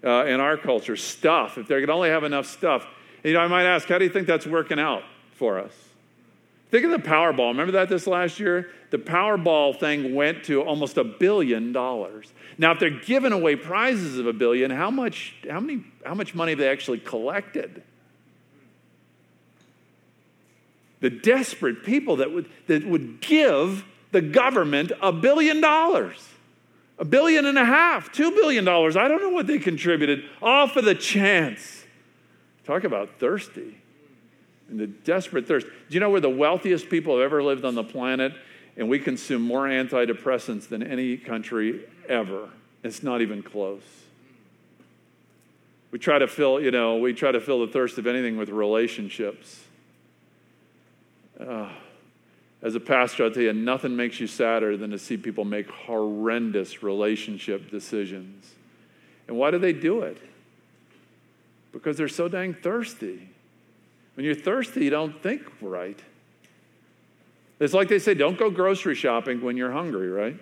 uh, 0.03 0.25
in 0.25 0.41
our 0.41 0.57
culture, 0.57 0.97
stuff. 0.97 1.59
If 1.59 1.69
they 1.69 1.79
could 1.79 1.91
only 1.91 2.09
have 2.09 2.25
enough 2.25 2.47
stuff. 2.47 2.87
You 3.23 3.35
know, 3.35 3.41
I 3.41 3.47
might 3.47 3.65
ask, 3.65 3.89
how 3.89 3.99
do 3.99 4.05
you 4.05 4.11
think 4.11 4.27
that's 4.27 4.47
working 4.47 4.81
out 4.81 5.03
for 5.33 5.59
us? 5.59 5.73
Think 6.71 6.87
of 6.87 6.91
the 6.91 6.99
Powerball. 6.99 7.49
Remember 7.49 7.73
that 7.73 7.89
this 7.89 8.07
last 8.07 8.41
year? 8.41 8.71
The 8.91 8.99
Powerball 8.99 9.79
thing 9.79 10.15
went 10.15 10.45
to 10.45 10.63
almost 10.63 10.97
a 10.97 11.05
billion 11.05 11.73
dollars. 11.73 12.33
Now, 12.57 12.73
if 12.73 12.81
they're 12.81 12.91
giving 12.91 13.33
away 13.33 13.57
prizes 13.57 14.19
of 14.19 14.27
a 14.27 14.33
billion, 14.33 14.71
how 14.71 14.91
much, 14.91 15.35
how 15.49 15.61
many, 15.61 15.85
how 16.05 16.15
much 16.15 16.35
money 16.35 16.53
have 16.53 16.59
they 16.59 16.69
actually 16.69 16.99
collected? 16.99 17.83
The 21.01 21.11
desperate 21.11 21.85
people 21.85 22.17
that 22.17 22.33
would, 22.33 22.49
that 22.69 22.87
would 22.87 23.21
give 23.21 23.85
the 24.13 24.23
government 24.23 24.93
a 25.03 25.13
billion 25.13 25.61
dollars, 25.61 26.27
a 26.99 27.05
billion 27.05 27.45
and 27.45 27.59
a 27.59 27.65
half, 27.65 28.13
two 28.13 28.31
billion 28.31 28.65
dollars. 28.65 28.97
I 28.97 29.09
don't 29.09 29.21
know 29.21 29.31
what 29.31 29.47
they 29.47 29.59
contributed, 29.59 30.25
all 30.41 30.69
for 30.69 30.81
the 30.81 30.95
chance. 30.95 31.82
Talk 32.65 32.85
about 32.85 33.19
thirsty 33.19 33.77
and 34.69 34.79
the 34.79 34.87
desperate 34.87 35.47
thirst. 35.47 35.67
Do 35.67 35.95
you 35.95 36.01
know 36.01 36.11
we're 36.11 36.21
the 36.21 36.31
wealthiest 36.31 36.89
people 36.89 37.17
have 37.17 37.25
ever 37.25 37.43
lived 37.43 37.65
on 37.65 37.75
the 37.75 37.85
planet, 37.85 38.33
and 38.77 38.89
we 38.89 38.99
consume 38.99 39.43
more 39.43 39.67
antidepressants 39.67 40.69
than 40.69 40.83
any 40.83 41.17
country 41.17 41.85
ever? 42.09 42.49
It's 42.83 43.03
not 43.03 43.21
even 43.21 43.43
close. 43.43 43.83
We 45.91 45.99
try 45.99 46.19
to 46.19 46.27
fill, 46.27 46.61
you 46.61 46.71
know, 46.71 46.97
we 46.97 47.13
try 47.13 47.33
to 47.33 47.41
fill 47.41 47.67
the 47.67 47.73
thirst 47.73 47.99
of 47.99 48.07
anything 48.07 48.39
with 48.39 48.49
relationships. 48.49 49.61
Uh, 51.39 51.69
as 52.63 52.75
a 52.75 52.81
pastor, 52.81 53.25
I'll 53.25 53.31
tell 53.31 53.43
you, 53.43 53.53
nothing 53.53 53.95
makes 53.95 54.21
you 54.21 54.27
sadder 54.27 54.77
than 54.77 54.91
to 54.91 54.99
see 54.99 55.17
people 55.17 55.45
make 55.45 55.69
horrendous 55.69 56.83
relationship 56.83 57.71
decisions. 57.71 58.55
And 59.29 59.37
why 59.37 59.51
do 59.51 59.59
they 59.59 59.73
do 59.73 60.03
it? 60.03 60.17
Because 61.73 61.97
they're 61.97 62.09
so 62.09 62.29
dang 62.29 62.55
thirsty. 62.55 63.29
When 64.15 64.27
you're 64.27 64.35
thirsty, 64.35 64.85
you 64.85 64.91
don't 64.91 65.23
think 65.23 65.43
right. 65.61 65.99
It's 67.61 67.73
like 67.73 67.89
they 67.89 67.99
say, 67.99 68.15
don't 68.15 68.39
go 68.39 68.51
grocery 68.51 68.95
shopping 68.95 69.41
when 69.41 69.57
you're 69.57 69.73
hungry, 69.73 70.11
right? 70.11 70.37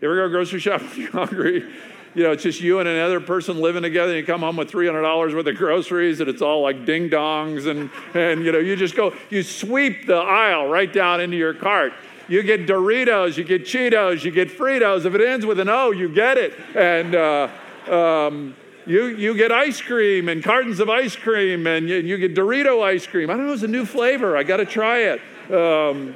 You 0.00 0.08
ever 0.08 0.16
go 0.16 0.28
grocery 0.28 0.60
shopping 0.60 0.88
when 0.88 1.00
you're 1.00 1.10
hungry? 1.10 1.72
you 2.16 2.22
know, 2.22 2.32
it's 2.32 2.42
just 2.42 2.62
you 2.62 2.78
and 2.78 2.88
another 2.88 3.20
person 3.20 3.60
living 3.60 3.82
together, 3.82 4.12
and 4.12 4.20
you 4.20 4.24
come 4.24 4.40
home 4.40 4.56
with 4.56 4.70
$300 4.70 5.34
worth 5.34 5.46
of 5.46 5.56
groceries, 5.56 6.20
and 6.20 6.30
it's 6.30 6.40
all 6.40 6.62
like 6.62 6.86
ding 6.86 7.10
dongs, 7.10 7.66
and, 7.66 7.90
and, 8.14 8.42
you 8.42 8.52
know, 8.52 8.58
you 8.58 8.74
just 8.74 8.96
go, 8.96 9.14
you 9.28 9.42
sweep 9.42 10.06
the 10.06 10.16
aisle 10.16 10.66
right 10.66 10.90
down 10.90 11.20
into 11.20 11.36
your 11.36 11.52
cart. 11.52 11.92
You 12.26 12.42
get 12.42 12.66
Doritos, 12.66 13.36
you 13.36 13.44
get 13.44 13.64
Cheetos, 13.64 14.24
you 14.24 14.30
get 14.30 14.48
Fritos. 14.48 15.04
If 15.04 15.14
it 15.14 15.20
ends 15.20 15.44
with 15.44 15.60
an 15.60 15.68
O, 15.68 15.90
you 15.90 16.08
get 16.08 16.38
it. 16.38 16.54
And, 16.74 17.14
uh, 17.14 17.48
um, 17.86 18.56
you, 18.86 19.06
you 19.06 19.36
get 19.36 19.50
ice 19.50 19.80
cream 19.80 20.28
and 20.28 20.42
cartons 20.42 20.78
of 20.78 20.88
ice 20.88 21.16
cream, 21.16 21.66
and 21.66 21.88
you, 21.88 21.96
you, 21.96 22.16
get 22.18 22.34
Dorito 22.34 22.82
ice 22.82 23.06
cream. 23.06 23.30
I 23.30 23.36
don't 23.36 23.46
know, 23.46 23.52
it's 23.52 23.62
a 23.62 23.68
new 23.68 23.84
flavor. 23.84 24.36
I 24.36 24.44
got 24.44 24.58
to 24.58 24.64
try 24.64 24.98
it. 24.98 25.52
Um, 25.52 26.14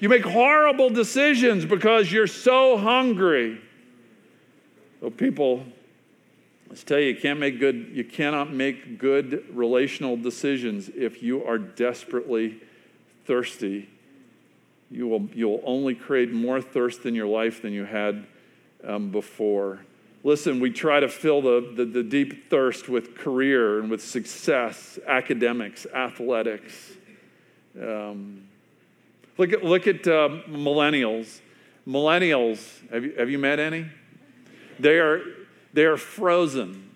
you 0.00 0.08
make 0.08 0.24
horrible 0.24 0.88
decisions 0.90 1.66
because 1.66 2.10
you're 2.10 2.26
so 2.26 2.78
hungry. 2.78 3.60
So 5.00 5.10
people, 5.10 5.64
let's 6.68 6.82
tell 6.84 6.98
you, 6.98 7.08
you 7.08 7.16
can't 7.16 7.38
make 7.38 7.60
good, 7.60 7.90
you 7.92 8.04
cannot 8.04 8.52
make 8.52 8.98
good 8.98 9.44
relational 9.52 10.16
decisions 10.16 10.88
if 10.88 11.22
you 11.22 11.44
are 11.44 11.58
desperately 11.58 12.62
thirsty. 13.26 13.90
You 14.90 15.06
will, 15.06 15.28
you'll 15.34 15.62
only 15.64 15.94
create 15.94 16.32
more 16.32 16.62
thirst 16.62 17.04
in 17.04 17.14
your 17.14 17.26
life 17.26 17.60
than 17.60 17.74
you 17.74 17.84
had 17.84 18.26
um, 18.84 19.10
before. 19.10 19.80
Listen, 20.28 20.60
we 20.60 20.70
try 20.70 21.00
to 21.00 21.08
fill 21.08 21.40
the, 21.40 21.72
the, 21.74 21.86
the, 21.86 22.02
deep 22.02 22.50
thirst 22.50 22.86
with 22.86 23.16
career 23.16 23.80
and 23.80 23.90
with 23.90 24.04
success, 24.04 24.98
academics, 25.06 25.86
athletics. 25.86 26.92
Um, 27.80 28.46
look 29.38 29.54
at, 29.54 29.64
look 29.64 29.86
at 29.86 30.06
uh, 30.06 30.28
millennials. 30.46 31.40
Millennials, 31.86 32.86
have 32.90 33.04
you, 33.06 33.14
have 33.16 33.30
you 33.30 33.38
met 33.38 33.58
any? 33.58 33.86
They 34.78 34.98
are, 34.98 35.22
they 35.72 35.84
are 35.84 35.96
frozen. 35.96 36.90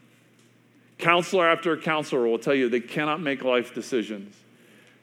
Counselor 0.98 1.48
after 1.48 1.74
counselor 1.78 2.26
will 2.26 2.38
tell 2.38 2.54
you 2.54 2.68
they 2.68 2.80
cannot 2.80 3.22
make 3.22 3.42
life 3.42 3.74
decisions. 3.74 4.36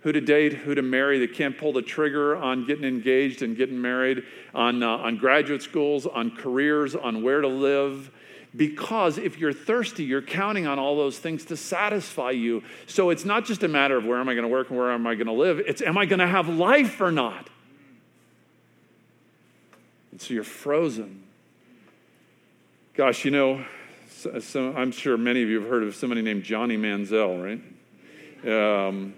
Who 0.01 0.11
to 0.11 0.21
date, 0.21 0.53
who 0.53 0.75
to 0.75 0.83
marry. 0.83 1.17
They 1.17 1.33
can't 1.33 1.57
pull 1.57 1.73
the 1.73 1.81
trigger 1.81 2.37
on 2.37 2.67
getting 2.67 2.85
engaged 2.85 3.41
and 3.41 3.57
getting 3.57 3.81
married, 3.81 4.21
on, 4.53 4.83
uh, 4.83 4.87
on 4.87 5.17
graduate 5.17 5.63
schools, 5.63 6.05
on 6.05 6.29
careers, 6.35 6.95
on 6.95 7.23
where 7.23 7.41
to 7.41 7.47
live. 7.47 8.11
Because 8.55 9.17
if 9.17 9.37
you're 9.37 9.53
thirsty, 9.53 10.03
you're 10.03 10.23
counting 10.23 10.65
on 10.65 10.79
all 10.79 10.95
those 10.95 11.19
things 11.19 11.45
to 11.45 11.57
satisfy 11.57 12.31
you. 12.31 12.63
So 12.87 13.11
it's 13.11 13.23
not 13.23 13.45
just 13.45 13.63
a 13.63 13.67
matter 13.67 13.97
of 13.97 14.05
where 14.05 14.19
am 14.19 14.27
I 14.27 14.33
going 14.33 14.43
to 14.43 14.49
work 14.49 14.69
and 14.69 14.77
where 14.77 14.91
am 14.91 15.05
I 15.05 15.15
going 15.15 15.27
to 15.27 15.33
live, 15.33 15.59
it's 15.59 15.81
am 15.81 15.97
I 15.97 16.05
going 16.05 16.19
to 16.19 16.27
have 16.27 16.49
life 16.49 16.99
or 16.99 17.11
not? 17.11 17.49
And 20.11 20.19
so 20.19 20.33
you're 20.33 20.43
frozen. 20.43 21.23
Gosh, 22.95 23.23
you 23.23 23.31
know, 23.31 23.63
so, 24.09 24.39
so 24.39 24.73
I'm 24.75 24.91
sure 24.91 25.15
many 25.15 25.43
of 25.43 25.49
you 25.49 25.61
have 25.61 25.69
heard 25.69 25.83
of 25.83 25.95
somebody 25.95 26.21
named 26.21 26.43
Johnny 26.43 26.75
Manziel, 26.75 27.61
right? 28.43 28.87
Um, 28.87 29.13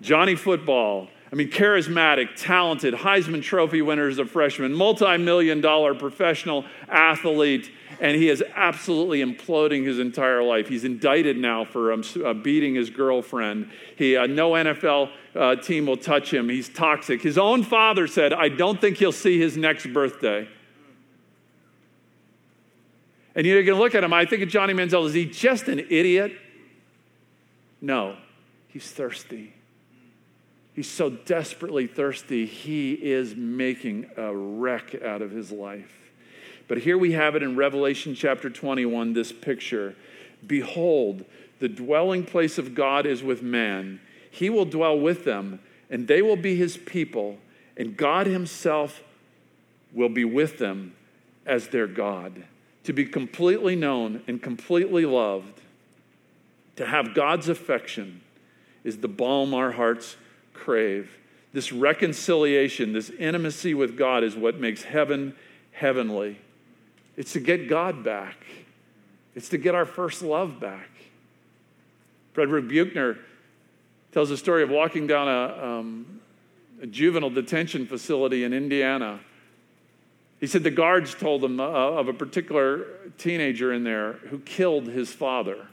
Johnny 0.00 0.34
Football. 0.34 1.08
I 1.32 1.36
mean, 1.36 1.48
charismatic, 1.48 2.30
talented, 2.36 2.92
Heisman 2.92 3.40
Trophy 3.40 3.82
winner 3.82 4.08
as 4.08 4.18
a 4.18 4.24
freshman, 4.24 4.74
multi 4.74 5.16
million 5.16 5.60
dollar 5.60 5.94
professional 5.94 6.64
athlete, 6.88 7.70
and 8.00 8.16
he 8.16 8.28
is 8.28 8.42
absolutely 8.56 9.20
imploding 9.20 9.86
his 9.86 10.00
entire 10.00 10.42
life. 10.42 10.68
He's 10.68 10.84
indicted 10.84 11.36
now 11.36 11.64
for 11.64 11.92
um, 11.92 12.02
uh, 12.24 12.34
beating 12.34 12.74
his 12.74 12.90
girlfriend. 12.90 13.70
He, 13.96 14.16
uh, 14.16 14.26
no 14.26 14.52
NFL 14.52 15.10
uh, 15.36 15.56
team 15.56 15.86
will 15.86 15.96
touch 15.96 16.34
him. 16.34 16.48
He's 16.48 16.68
toxic. 16.68 17.22
His 17.22 17.38
own 17.38 17.62
father 17.62 18.08
said, 18.08 18.32
I 18.32 18.48
don't 18.48 18.80
think 18.80 18.96
he'll 18.96 19.12
see 19.12 19.38
his 19.38 19.56
next 19.56 19.86
birthday. 19.92 20.48
And 23.36 23.46
you 23.46 23.62
can 23.64 23.74
look 23.74 23.94
at 23.94 24.02
him, 24.02 24.12
I 24.12 24.24
think 24.24 24.42
of 24.42 24.48
Johnny 24.48 24.74
Manziel, 24.74 25.06
is 25.06 25.14
he 25.14 25.26
just 25.26 25.68
an 25.68 25.78
idiot? 25.78 26.32
No, 27.80 28.16
he's 28.66 28.90
thirsty. 28.90 29.54
He's 30.80 30.88
so 30.90 31.10
desperately 31.10 31.86
thirsty, 31.86 32.46
he 32.46 32.94
is 32.94 33.36
making 33.36 34.06
a 34.16 34.34
wreck 34.34 34.94
out 35.02 35.20
of 35.20 35.30
his 35.30 35.52
life. 35.52 36.10
But 36.68 36.78
here 36.78 36.96
we 36.96 37.12
have 37.12 37.36
it 37.36 37.42
in 37.42 37.54
Revelation 37.54 38.14
chapter 38.14 38.48
21 38.48 39.12
this 39.12 39.30
picture. 39.30 39.94
Behold, 40.46 41.26
the 41.58 41.68
dwelling 41.68 42.24
place 42.24 42.56
of 42.56 42.74
God 42.74 43.04
is 43.04 43.22
with 43.22 43.42
man. 43.42 44.00
He 44.30 44.48
will 44.48 44.64
dwell 44.64 44.98
with 44.98 45.26
them, 45.26 45.60
and 45.90 46.08
they 46.08 46.22
will 46.22 46.34
be 46.34 46.56
his 46.56 46.78
people, 46.78 47.36
and 47.76 47.94
God 47.94 48.26
himself 48.26 49.02
will 49.92 50.08
be 50.08 50.24
with 50.24 50.56
them 50.56 50.94
as 51.44 51.68
their 51.68 51.88
God 51.88 52.44
to 52.84 52.94
be 52.94 53.04
completely 53.04 53.76
known 53.76 54.22
and 54.26 54.42
completely 54.42 55.04
loved, 55.04 55.60
to 56.76 56.86
have 56.86 57.14
God's 57.14 57.50
affection, 57.50 58.22
is 58.82 58.96
the 58.96 59.08
balm 59.08 59.52
our 59.52 59.72
hearts 59.72 60.16
crave. 60.60 61.18
This 61.52 61.72
reconciliation, 61.72 62.92
this 62.92 63.10
intimacy 63.10 63.74
with 63.74 63.96
God 63.96 64.22
is 64.22 64.36
what 64.36 64.60
makes 64.60 64.82
heaven 64.82 65.34
heavenly. 65.72 66.38
It's 67.16 67.32
to 67.32 67.40
get 67.40 67.68
God 67.68 68.04
back, 68.04 68.36
it's 69.34 69.48
to 69.48 69.58
get 69.58 69.74
our 69.74 69.86
first 69.86 70.22
love 70.22 70.60
back. 70.60 70.88
Frederick 72.32 72.68
Buechner 72.68 73.18
tells 74.12 74.30
a 74.30 74.36
story 74.36 74.62
of 74.62 74.70
walking 74.70 75.06
down 75.06 75.28
a, 75.28 75.64
um, 75.66 76.20
a 76.80 76.86
juvenile 76.86 77.30
detention 77.30 77.86
facility 77.86 78.44
in 78.44 78.52
Indiana 78.52 79.20
he 80.40 80.46
said 80.46 80.62
the 80.62 80.70
guards 80.70 81.14
told 81.14 81.44
him 81.44 81.60
uh, 81.60 81.64
of 81.64 82.08
a 82.08 82.14
particular 82.14 82.86
teenager 83.18 83.72
in 83.74 83.84
there 83.84 84.14
who 84.30 84.38
killed 84.38 84.86
his 84.86 85.12
father. 85.12 85.66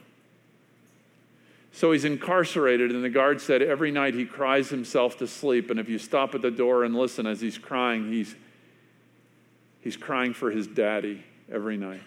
So 1.78 1.92
he's 1.92 2.04
incarcerated, 2.04 2.90
and 2.90 3.04
the 3.04 3.08
guard 3.08 3.40
said 3.40 3.62
every 3.62 3.92
night 3.92 4.12
he 4.14 4.24
cries 4.24 4.68
himself 4.68 5.16
to 5.18 5.28
sleep. 5.28 5.70
And 5.70 5.78
if 5.78 5.88
you 5.88 5.96
stop 5.96 6.34
at 6.34 6.42
the 6.42 6.50
door 6.50 6.82
and 6.82 6.92
listen 6.92 7.24
as 7.24 7.40
he's 7.40 7.56
crying, 7.56 8.10
he's, 8.10 8.34
he's 9.80 9.96
crying 9.96 10.34
for 10.34 10.50
his 10.50 10.66
daddy 10.66 11.22
every 11.48 11.76
night. 11.76 12.00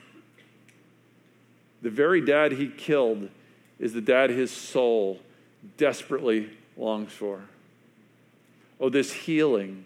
The 1.81 1.89
very 1.89 2.19
dad 2.19 2.51
he 2.51 2.67
killed 2.67 3.29
is 3.79 3.93
the 3.93 4.01
dad 4.01 4.29
his 4.29 4.51
soul 4.51 5.21
desperately 5.77 6.49
longs 6.75 7.13
for. 7.13 7.39
Oh, 8.77 8.89
this 8.89 9.13
healing 9.13 9.85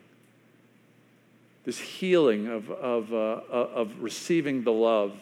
this 1.63 1.77
healing 1.77 2.47
of, 2.47 2.71
of, 2.71 3.13
uh, 3.13 3.17
uh, 3.17 3.69
of 3.75 4.01
receiving 4.01 4.63
the 4.63 4.71
love 4.71 5.13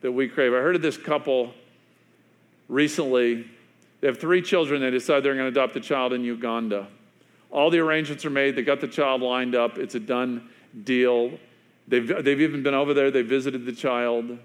that 0.00 0.12
we 0.12 0.28
crave. 0.28 0.52
I 0.52 0.58
heard 0.58 0.76
of 0.76 0.82
this 0.82 0.96
couple 0.96 1.54
recently. 2.68 3.50
They 4.00 4.06
have 4.06 4.18
three 4.18 4.42
children. 4.42 4.82
They 4.82 4.90
decide 4.90 5.22
they're 5.22 5.34
going 5.34 5.52
to 5.52 5.60
adopt 5.60 5.76
a 5.76 5.80
child 5.80 6.12
in 6.12 6.24
Uganda. 6.24 6.88
All 7.50 7.70
the 7.70 7.78
arrangements 7.78 8.24
are 8.24 8.30
made. 8.30 8.56
They 8.56 8.62
got 8.62 8.80
the 8.80 8.88
child 8.88 9.22
lined 9.22 9.54
up. 9.54 9.78
It's 9.78 9.94
a 9.94 10.00
done 10.00 10.50
deal. 10.84 11.38
They've, 11.88 12.06
they've 12.06 12.40
even 12.40 12.62
been 12.62 12.74
over 12.74 12.92
there. 12.92 13.10
They 13.10 13.22
visited 13.22 13.64
the 13.64 13.72
child. 13.72 14.38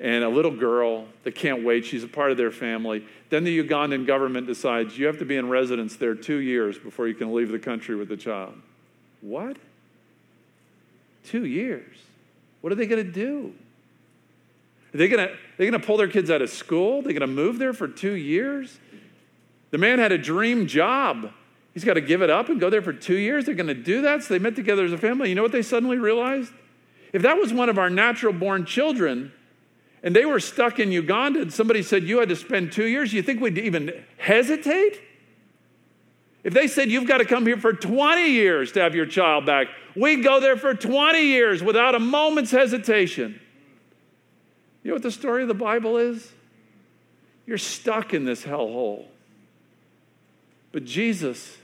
And 0.00 0.24
a 0.24 0.28
little 0.28 0.50
girl 0.50 1.06
that 1.24 1.34
can't 1.34 1.64
wait. 1.64 1.84
She's 1.84 2.04
a 2.04 2.08
part 2.08 2.30
of 2.30 2.36
their 2.36 2.50
family. 2.50 3.06
Then 3.30 3.44
the 3.44 3.62
Ugandan 3.62 4.06
government 4.06 4.46
decides 4.46 4.98
you 4.98 5.06
have 5.06 5.18
to 5.18 5.24
be 5.24 5.36
in 5.36 5.48
residence 5.48 5.96
there 5.96 6.14
two 6.14 6.38
years 6.38 6.78
before 6.78 7.08
you 7.08 7.14
can 7.14 7.34
leave 7.34 7.50
the 7.50 7.58
country 7.58 7.94
with 7.94 8.08
the 8.08 8.16
child. 8.16 8.54
What? 9.20 9.56
Two 11.24 11.44
years. 11.44 11.96
What 12.62 12.72
are 12.72 12.76
they 12.76 12.86
going 12.86 13.04
to 13.04 13.12
do? 13.12 13.54
Are 14.94 14.98
they 14.98 15.08
going 15.08 15.28
to 15.28 15.34
they 15.56 15.70
to 15.70 15.78
pull 15.78 15.96
their 15.96 16.08
kids 16.08 16.30
out 16.30 16.42
of 16.42 16.50
school? 16.50 17.02
They're 17.02 17.18
to 17.18 17.26
move 17.26 17.58
there 17.58 17.72
for 17.72 17.88
two 17.88 18.12
years? 18.12 18.78
The 19.70 19.78
man 19.78 19.98
had 19.98 20.12
a 20.12 20.18
dream 20.18 20.66
job. 20.66 21.32
He's 21.72 21.84
got 21.84 21.94
to 21.94 22.02
give 22.02 22.20
it 22.20 22.28
up 22.28 22.50
and 22.50 22.60
go 22.60 22.68
there 22.68 22.82
for 22.82 22.92
two 22.92 23.16
years. 23.16 23.46
They're 23.46 23.54
going 23.54 23.68
to 23.68 23.74
do 23.74 24.02
that. 24.02 24.22
So 24.22 24.34
they 24.34 24.38
met 24.38 24.54
together 24.54 24.84
as 24.84 24.92
a 24.92 24.98
family. 24.98 25.30
You 25.30 25.34
know 25.34 25.42
what 25.42 25.52
they 25.52 25.62
suddenly 25.62 25.96
realized? 25.96 26.52
If 27.12 27.22
that 27.22 27.38
was 27.38 27.52
one 27.52 27.68
of 27.68 27.78
our 27.78 27.88
natural 27.88 28.32
born 28.32 28.66
children 28.66 29.32
and 30.02 30.14
they 30.14 30.26
were 30.26 30.40
stuck 30.40 30.78
in 30.78 30.92
Uganda 30.92 31.40
and 31.40 31.52
somebody 31.52 31.82
said 31.82 32.02
you 32.02 32.18
had 32.18 32.28
to 32.28 32.36
spend 32.36 32.72
two 32.72 32.84
years, 32.84 33.12
you 33.14 33.22
think 33.22 33.40
we'd 33.40 33.56
even 33.56 34.04
hesitate? 34.18 35.00
If 36.44 36.52
they 36.52 36.66
said 36.66 36.90
you've 36.90 37.06
got 37.06 37.18
to 37.18 37.24
come 37.24 37.46
here 37.46 37.56
for 37.56 37.72
20 37.72 38.28
years 38.28 38.72
to 38.72 38.80
have 38.80 38.94
your 38.94 39.06
child 39.06 39.46
back, 39.46 39.68
we'd 39.94 40.24
go 40.24 40.40
there 40.40 40.56
for 40.56 40.74
20 40.74 41.22
years 41.22 41.62
without 41.62 41.94
a 41.94 42.00
moment's 42.00 42.50
hesitation. 42.50 43.40
You 44.82 44.90
know 44.90 44.94
what 44.94 45.02
the 45.02 45.10
story 45.10 45.42
of 45.42 45.48
the 45.48 45.54
Bible 45.54 45.96
is? 45.96 46.32
You're 47.46 47.58
stuck 47.58 48.14
in 48.14 48.24
this 48.24 48.44
hellhole. 48.44 49.06
But 50.72 50.84
Jesus, 50.84 51.56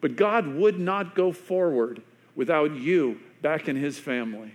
but 0.00 0.16
God 0.16 0.46
would 0.46 0.78
not 0.78 1.14
go 1.14 1.32
forward 1.32 2.02
without 2.36 2.74
you 2.74 3.20
back 3.42 3.68
in 3.68 3.76
his 3.76 3.98
family. 3.98 4.54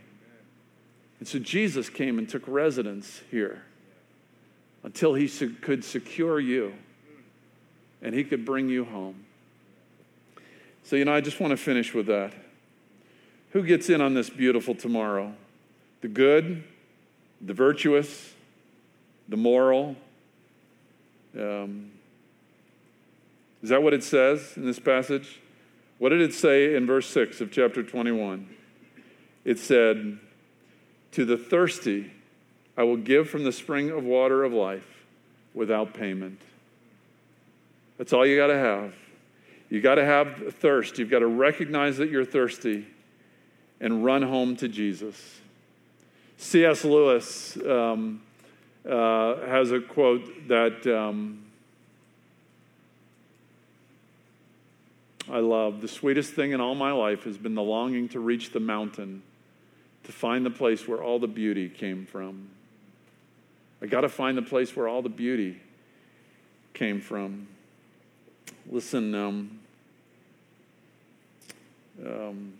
And 1.19 1.27
so 1.27 1.37
Jesus 1.37 1.89
came 1.89 2.17
and 2.17 2.27
took 2.27 2.43
residence 2.47 3.21
here 3.29 3.63
until 4.83 5.13
he 5.13 5.27
could 5.27 5.83
secure 5.83 6.39
you 6.39 6.73
and 8.01 8.15
he 8.15 8.23
could 8.23 8.45
bring 8.45 8.69
you 8.69 8.85
home. 8.85 9.25
So, 10.83 10.95
you 10.95 11.05
know, 11.05 11.13
I 11.13 11.21
just 11.21 11.39
want 11.39 11.51
to 11.51 11.57
finish 11.57 11.93
with 11.93 12.07
that. 12.07 12.33
Who 13.51 13.63
gets 13.63 13.89
in 13.89 13.99
on 13.99 14.13
this 14.13 14.29
beautiful 14.29 14.73
tomorrow? 14.73 15.33
The 16.01 16.07
good, 16.07 16.63
the 17.41 17.53
virtuous, 17.53 18.33
the 19.27 19.37
moral. 19.37 19.95
Um, 21.37 21.91
is 23.61 23.69
that 23.69 23.83
what 23.83 23.93
it 23.93 24.03
says 24.03 24.53
in 24.55 24.65
this 24.65 24.79
passage? 24.79 25.39
What 25.97 26.09
did 26.09 26.21
it 26.21 26.33
say 26.33 26.75
in 26.75 26.85
verse 26.85 27.07
6 27.07 27.41
of 27.41 27.51
chapter 27.51 27.83
21? 27.83 28.47
It 29.43 29.59
said, 29.59 30.17
To 31.11 31.25
the 31.25 31.37
thirsty, 31.37 32.11
I 32.77 32.83
will 32.83 32.97
give 32.97 33.29
from 33.29 33.43
the 33.43 33.51
spring 33.51 33.89
of 33.89 34.03
water 34.03 34.43
of 34.43 34.53
life 34.53 35.03
without 35.53 35.93
payment. 35.93 36.39
That's 37.97 38.13
all 38.13 38.25
you 38.25 38.37
got 38.37 38.47
to 38.47 38.57
have. 38.57 38.93
You 39.69 39.81
got 39.81 39.95
to 39.95 40.05
have 40.05 40.55
thirst. 40.55 40.97
You've 40.97 41.09
got 41.09 41.19
to 41.19 41.27
recognize 41.27 41.97
that 41.97 42.09
you're 42.09 42.25
thirsty 42.25 42.87
and 43.81 44.03
run 44.03 44.21
home 44.21 44.55
to 44.57 44.67
Jesus. 44.67 45.41
C.S. 46.39 46.85
Lewis 46.85 47.57
um, 47.67 48.21
uh, 48.89 49.35
has 49.45 49.71
a 49.71 49.81
quote 49.81 50.47
that 50.47 50.87
um, 50.87 51.43
I 55.29 55.39
love. 55.39 55.81
The 55.81 55.89
sweetest 55.89 56.33
thing 56.33 56.53
in 56.53 56.61
all 56.61 56.75
my 56.75 56.93
life 56.93 57.25
has 57.25 57.37
been 57.37 57.55
the 57.55 57.61
longing 57.61 58.07
to 58.09 58.21
reach 58.21 58.51
the 58.51 58.61
mountain, 58.61 59.21
to 60.05 60.13
find 60.13 60.45
the 60.45 60.49
place 60.49 60.87
where 60.87 61.03
all 61.03 61.19
the 61.19 61.27
beauty 61.27 61.67
came 61.67 62.05
from. 62.05 62.47
I 63.81 63.87
got 63.87 64.01
to 64.01 64.09
find 64.09 64.37
the 64.37 64.41
place 64.41 64.73
where 64.77 64.87
all 64.87 65.01
the 65.01 65.09
beauty 65.09 65.59
came 66.73 67.01
from. 67.01 67.49
Listen, 68.71 69.13
um, 69.13 69.59
um, 72.05 72.53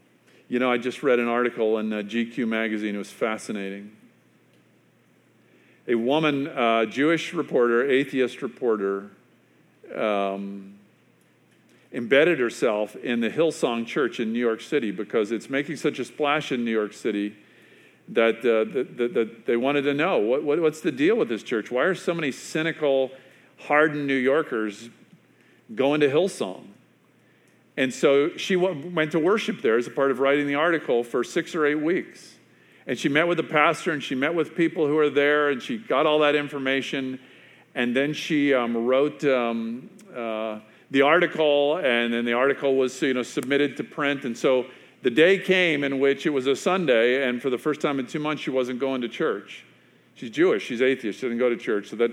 you 0.50 0.58
know, 0.58 0.72
I 0.72 0.80
just 0.80 1.04
read 1.04 1.20
an 1.20 1.28
article 1.28 1.78
in 1.78 1.94
uh, 1.94 1.98
GQ 1.98 2.48
magazine. 2.48 2.96
It 2.96 2.98
was 2.98 3.12
fascinating. 3.12 3.92
A 5.88 5.94
woman, 5.94 6.48
uh, 6.48 6.86
Jewish 6.86 7.36
reporter, 7.36 7.88
atheist 7.88 8.42
reporter, 8.42 9.12
um, 9.96 10.74
embedded 11.94 12.40
herself 12.40 12.96
in 12.96 13.20
the 13.20 13.30
Hillsong 13.30 13.86
Church 13.86 14.20
in 14.20 14.34
New 14.34 14.40
York 14.40 14.62
City 14.62 14.90
because 14.90 15.32
it's 15.32 15.52
making 15.52 15.76
such 15.76 16.00
a 16.00 16.06
splash 16.06 16.52
in 16.52 16.66
New 16.66 16.72
York 16.72 16.94
City 16.94 17.36
that, 18.08 18.40
uh, 18.40 18.72
that, 18.74 18.98
that, 18.98 19.14
that, 19.14 19.46
they 19.46 19.56
wanted 19.56 19.84
to 19.84 19.94
know 19.94 20.18
what, 20.18 20.44
what, 20.44 20.60
what's 20.60 20.82
the 20.82 20.92
deal 20.92 21.16
with 21.16 21.30
this 21.30 21.44
church? 21.44 21.70
Why 21.70 21.84
are 21.84 21.96
so 21.96 22.16
many 22.16 22.32
cynical, 22.32 23.12
hardened 23.60 24.08
New 24.08 24.16
Yorkers 24.16 24.90
going 25.76 26.02
to 26.02 26.10
Hillsong? 26.10 26.66
And 27.80 27.94
so 27.94 28.36
she 28.36 28.58
went 28.58 29.14
to 29.14 29.20
worship 29.20 29.62
there 29.62 29.78
as 29.78 29.88
a 29.88 29.90
part 29.90 30.12
of 30.12 30.20
writing 30.20 30.48
the 30.48 30.56
article 30.56 31.02
for 31.02 31.24
six 31.24 31.56
or 31.56 31.66
eight 31.66 31.80
weeks. 31.80 32.34
And 32.86 33.00
she 33.00 33.08
met 33.08 33.26
with 33.26 33.38
the 33.38 33.44
pastor 33.44 33.94
and 33.94 34.04
she 34.04 34.16
met 34.16 34.36
with 34.36 34.54
people 34.54 34.86
who 34.86 34.98
are 34.98 35.10
there 35.10 35.48
and 35.48 35.62
she 35.62 35.78
got 35.78 36.06
all 36.06 36.20
that 36.20 36.36
information. 36.36 37.22
And 37.76 37.96
then 37.96 38.12
she 38.12 38.54
um, 38.54 38.76
wrote 38.86 39.24
um, 39.24 39.90
uh, 40.14 40.60
the 40.92 41.04
article, 41.04 41.78
and 41.78 42.14
then 42.14 42.26
the 42.26 42.34
article 42.34 42.76
was 42.76 43.02
you 43.02 43.14
know, 43.14 43.24
submitted 43.24 43.78
to 43.78 43.86
print. 43.86 44.26
And 44.26 44.38
so 44.38 44.66
the 45.02 45.10
day 45.10 45.40
came 45.40 45.86
in 45.86 46.00
which 46.00 46.26
it 46.26 46.32
was 46.32 46.48
a 46.48 46.58
Sunday, 46.58 47.26
and 47.30 47.42
for 47.42 47.50
the 47.50 47.58
first 47.58 47.80
time 47.80 47.98
in 47.98 48.08
two 48.08 48.20
months, 48.20 48.44
she 48.44 48.50
wasn't 48.50 48.80
going 48.80 49.00
to 49.02 49.08
church. 49.08 49.64
She's 50.16 50.32
Jewish, 50.32 50.66
she's 50.66 50.82
atheist, 50.82 51.20
she 51.20 51.28
didn't 51.28 51.40
go 51.40 51.48
to 51.48 51.56
church, 51.56 51.88
so 51.88 51.96
that 51.96 52.12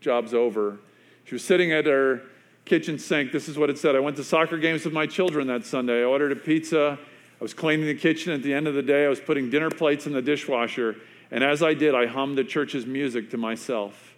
job's 0.00 0.34
over. 0.34 0.78
She 1.22 1.36
was 1.36 1.44
sitting 1.44 1.70
at 1.70 1.86
her 1.86 2.22
kitchen 2.64 2.98
sink. 2.98 3.32
This 3.32 3.48
is 3.48 3.58
what 3.58 3.70
it 3.70 3.78
said 3.78 3.94
I 3.94 4.00
went 4.00 4.16
to 4.16 4.24
soccer 4.24 4.58
games 4.58 4.84
with 4.84 4.94
my 4.94 5.06
children 5.06 5.46
that 5.48 5.66
Sunday. 5.66 6.00
I 6.00 6.04
ordered 6.04 6.32
a 6.32 6.36
pizza. 6.36 6.98
I 6.98 7.42
was 7.42 7.54
cleaning 7.54 7.86
the 7.86 7.94
kitchen 7.94 8.32
at 8.32 8.42
the 8.42 8.54
end 8.54 8.66
of 8.66 8.74
the 8.74 8.82
day. 8.82 9.04
I 9.04 9.08
was 9.08 9.20
putting 9.20 9.50
dinner 9.50 9.70
plates 9.70 10.06
in 10.06 10.12
the 10.12 10.22
dishwasher. 10.22 10.96
And 11.30 11.42
as 11.42 11.62
I 11.62 11.74
did, 11.74 11.94
I 11.94 12.06
hummed 12.06 12.38
the 12.38 12.44
church's 12.44 12.86
music 12.86 13.30
to 13.30 13.36
myself. 13.36 14.14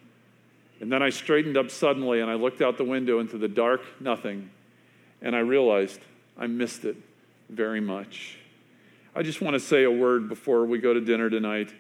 And 0.81 0.93
then 0.93 1.03
I 1.03 1.11
straightened 1.11 1.57
up 1.57 1.71
suddenly 1.71 2.21
and 2.21 2.31
I 2.31 2.35
looked 2.35 2.61
out 2.61 2.77
the 2.77 2.85
window 2.85 3.21
into 3.21 3.39
the 3.39 3.49
dark 3.49 3.83
nothing. 4.01 4.51
And 5.23 5.35
I 5.35 5.41
realized 5.41 6.01
I 6.39 6.47
missed 6.47 6.85
it 6.85 6.97
very 7.49 7.81
much. 7.81 8.39
I 9.15 9.23
just 9.23 9.41
want 9.41 9.55
to 9.55 9.61
say 9.61 9.85
a 9.85 9.91
word 9.91 10.29
before 10.29 10.67
we 10.67 10.79
go 10.79 10.93
to 10.93 11.01
dinner 11.01 11.31
tonight. 11.31 11.73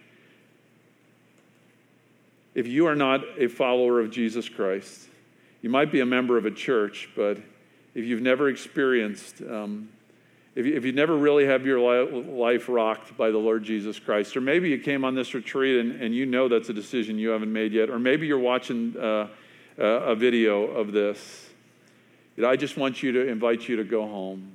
If 2.54 2.66
you 2.66 2.86
are 2.86 2.96
not 2.96 3.20
a 3.38 3.48
follower 3.48 4.00
of 4.00 4.10
Jesus 4.10 4.48
Christ, 4.48 5.08
you 5.62 5.70
might 5.70 5.90
be 5.90 6.00
a 6.00 6.06
member 6.06 6.36
of 6.36 6.46
a 6.46 6.50
church, 6.50 7.10
but 7.16 7.38
if 7.94 8.04
you've 8.04 8.22
never 8.22 8.48
experienced, 8.48 9.40
um, 9.42 9.88
if, 10.54 10.66
you, 10.66 10.76
if 10.76 10.84
you 10.84 10.92
never 10.92 11.16
really 11.16 11.46
have 11.46 11.66
your 11.66 11.80
life 11.80 12.68
rocked 12.68 13.16
by 13.16 13.30
the 13.30 13.38
Lord 13.38 13.64
Jesus 13.64 13.98
Christ, 13.98 14.36
or 14.36 14.40
maybe 14.40 14.68
you 14.68 14.78
came 14.78 15.04
on 15.04 15.14
this 15.14 15.34
retreat 15.34 15.80
and, 15.80 16.00
and 16.00 16.14
you 16.14 16.26
know 16.26 16.48
that's 16.48 16.68
a 16.68 16.74
decision 16.74 17.18
you 17.18 17.30
haven't 17.30 17.52
made 17.52 17.72
yet, 17.72 17.90
or 17.90 17.98
maybe 17.98 18.26
you're 18.26 18.38
watching 18.38 18.96
uh, 18.96 19.28
a 19.78 20.14
video 20.14 20.64
of 20.64 20.92
this, 20.92 21.50
I 22.44 22.56
just 22.56 22.76
want 22.76 23.02
you 23.02 23.12
to 23.12 23.28
invite 23.28 23.66
you 23.68 23.76
to 23.76 23.84
go 23.84 24.06
home. 24.06 24.52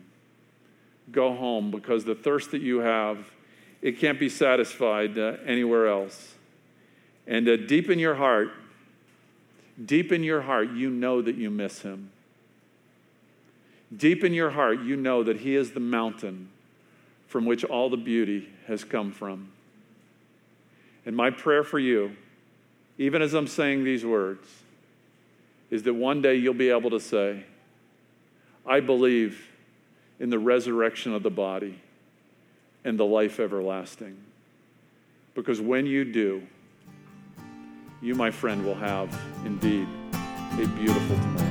Go 1.11 1.35
home 1.35 1.71
because 1.71 2.05
the 2.05 2.15
thirst 2.15 2.51
that 2.51 2.61
you 2.61 2.79
have, 2.79 3.17
it 3.81 3.99
can't 3.99 4.19
be 4.19 4.29
satisfied 4.29 5.17
uh, 5.17 5.37
anywhere 5.45 5.87
else. 5.87 6.35
And 7.25 7.47
uh, 7.49 7.57
deep 7.57 7.89
in 7.89 7.97
your 7.97 8.15
heart, 8.15 8.51
Deep 9.83 10.11
in 10.11 10.23
your 10.23 10.41
heart, 10.41 10.71
you 10.71 10.89
know 10.89 11.21
that 11.21 11.35
you 11.35 11.49
miss 11.49 11.81
him. 11.81 12.11
Deep 13.95 14.23
in 14.23 14.33
your 14.33 14.51
heart, 14.51 14.81
you 14.81 14.95
know 14.95 15.23
that 15.23 15.37
he 15.37 15.55
is 15.55 15.71
the 15.71 15.79
mountain 15.79 16.49
from 17.27 17.45
which 17.45 17.63
all 17.63 17.89
the 17.89 17.97
beauty 17.97 18.49
has 18.67 18.83
come 18.83 19.11
from. 19.11 19.51
And 21.05 21.15
my 21.15 21.29
prayer 21.29 21.63
for 21.63 21.79
you, 21.79 22.15
even 22.97 23.21
as 23.21 23.33
I'm 23.33 23.47
saying 23.47 23.83
these 23.83 24.05
words, 24.05 24.47
is 25.69 25.83
that 25.83 25.93
one 25.93 26.21
day 26.21 26.35
you'll 26.35 26.53
be 26.53 26.69
able 26.69 26.89
to 26.91 26.99
say, 26.99 27.43
I 28.65 28.79
believe 28.79 29.47
in 30.19 30.29
the 30.29 30.39
resurrection 30.39 31.13
of 31.13 31.23
the 31.23 31.31
body 31.31 31.79
and 32.83 32.99
the 32.99 33.05
life 33.05 33.39
everlasting. 33.39 34.17
Because 35.33 35.59
when 35.59 35.85
you 35.85 36.05
do, 36.05 36.45
you, 38.01 38.15
my 38.15 38.31
friend, 38.31 38.65
will 38.65 38.75
have 38.75 39.09
indeed 39.45 39.87
a 40.13 40.67
beautiful 40.67 41.15
tomorrow. 41.15 41.50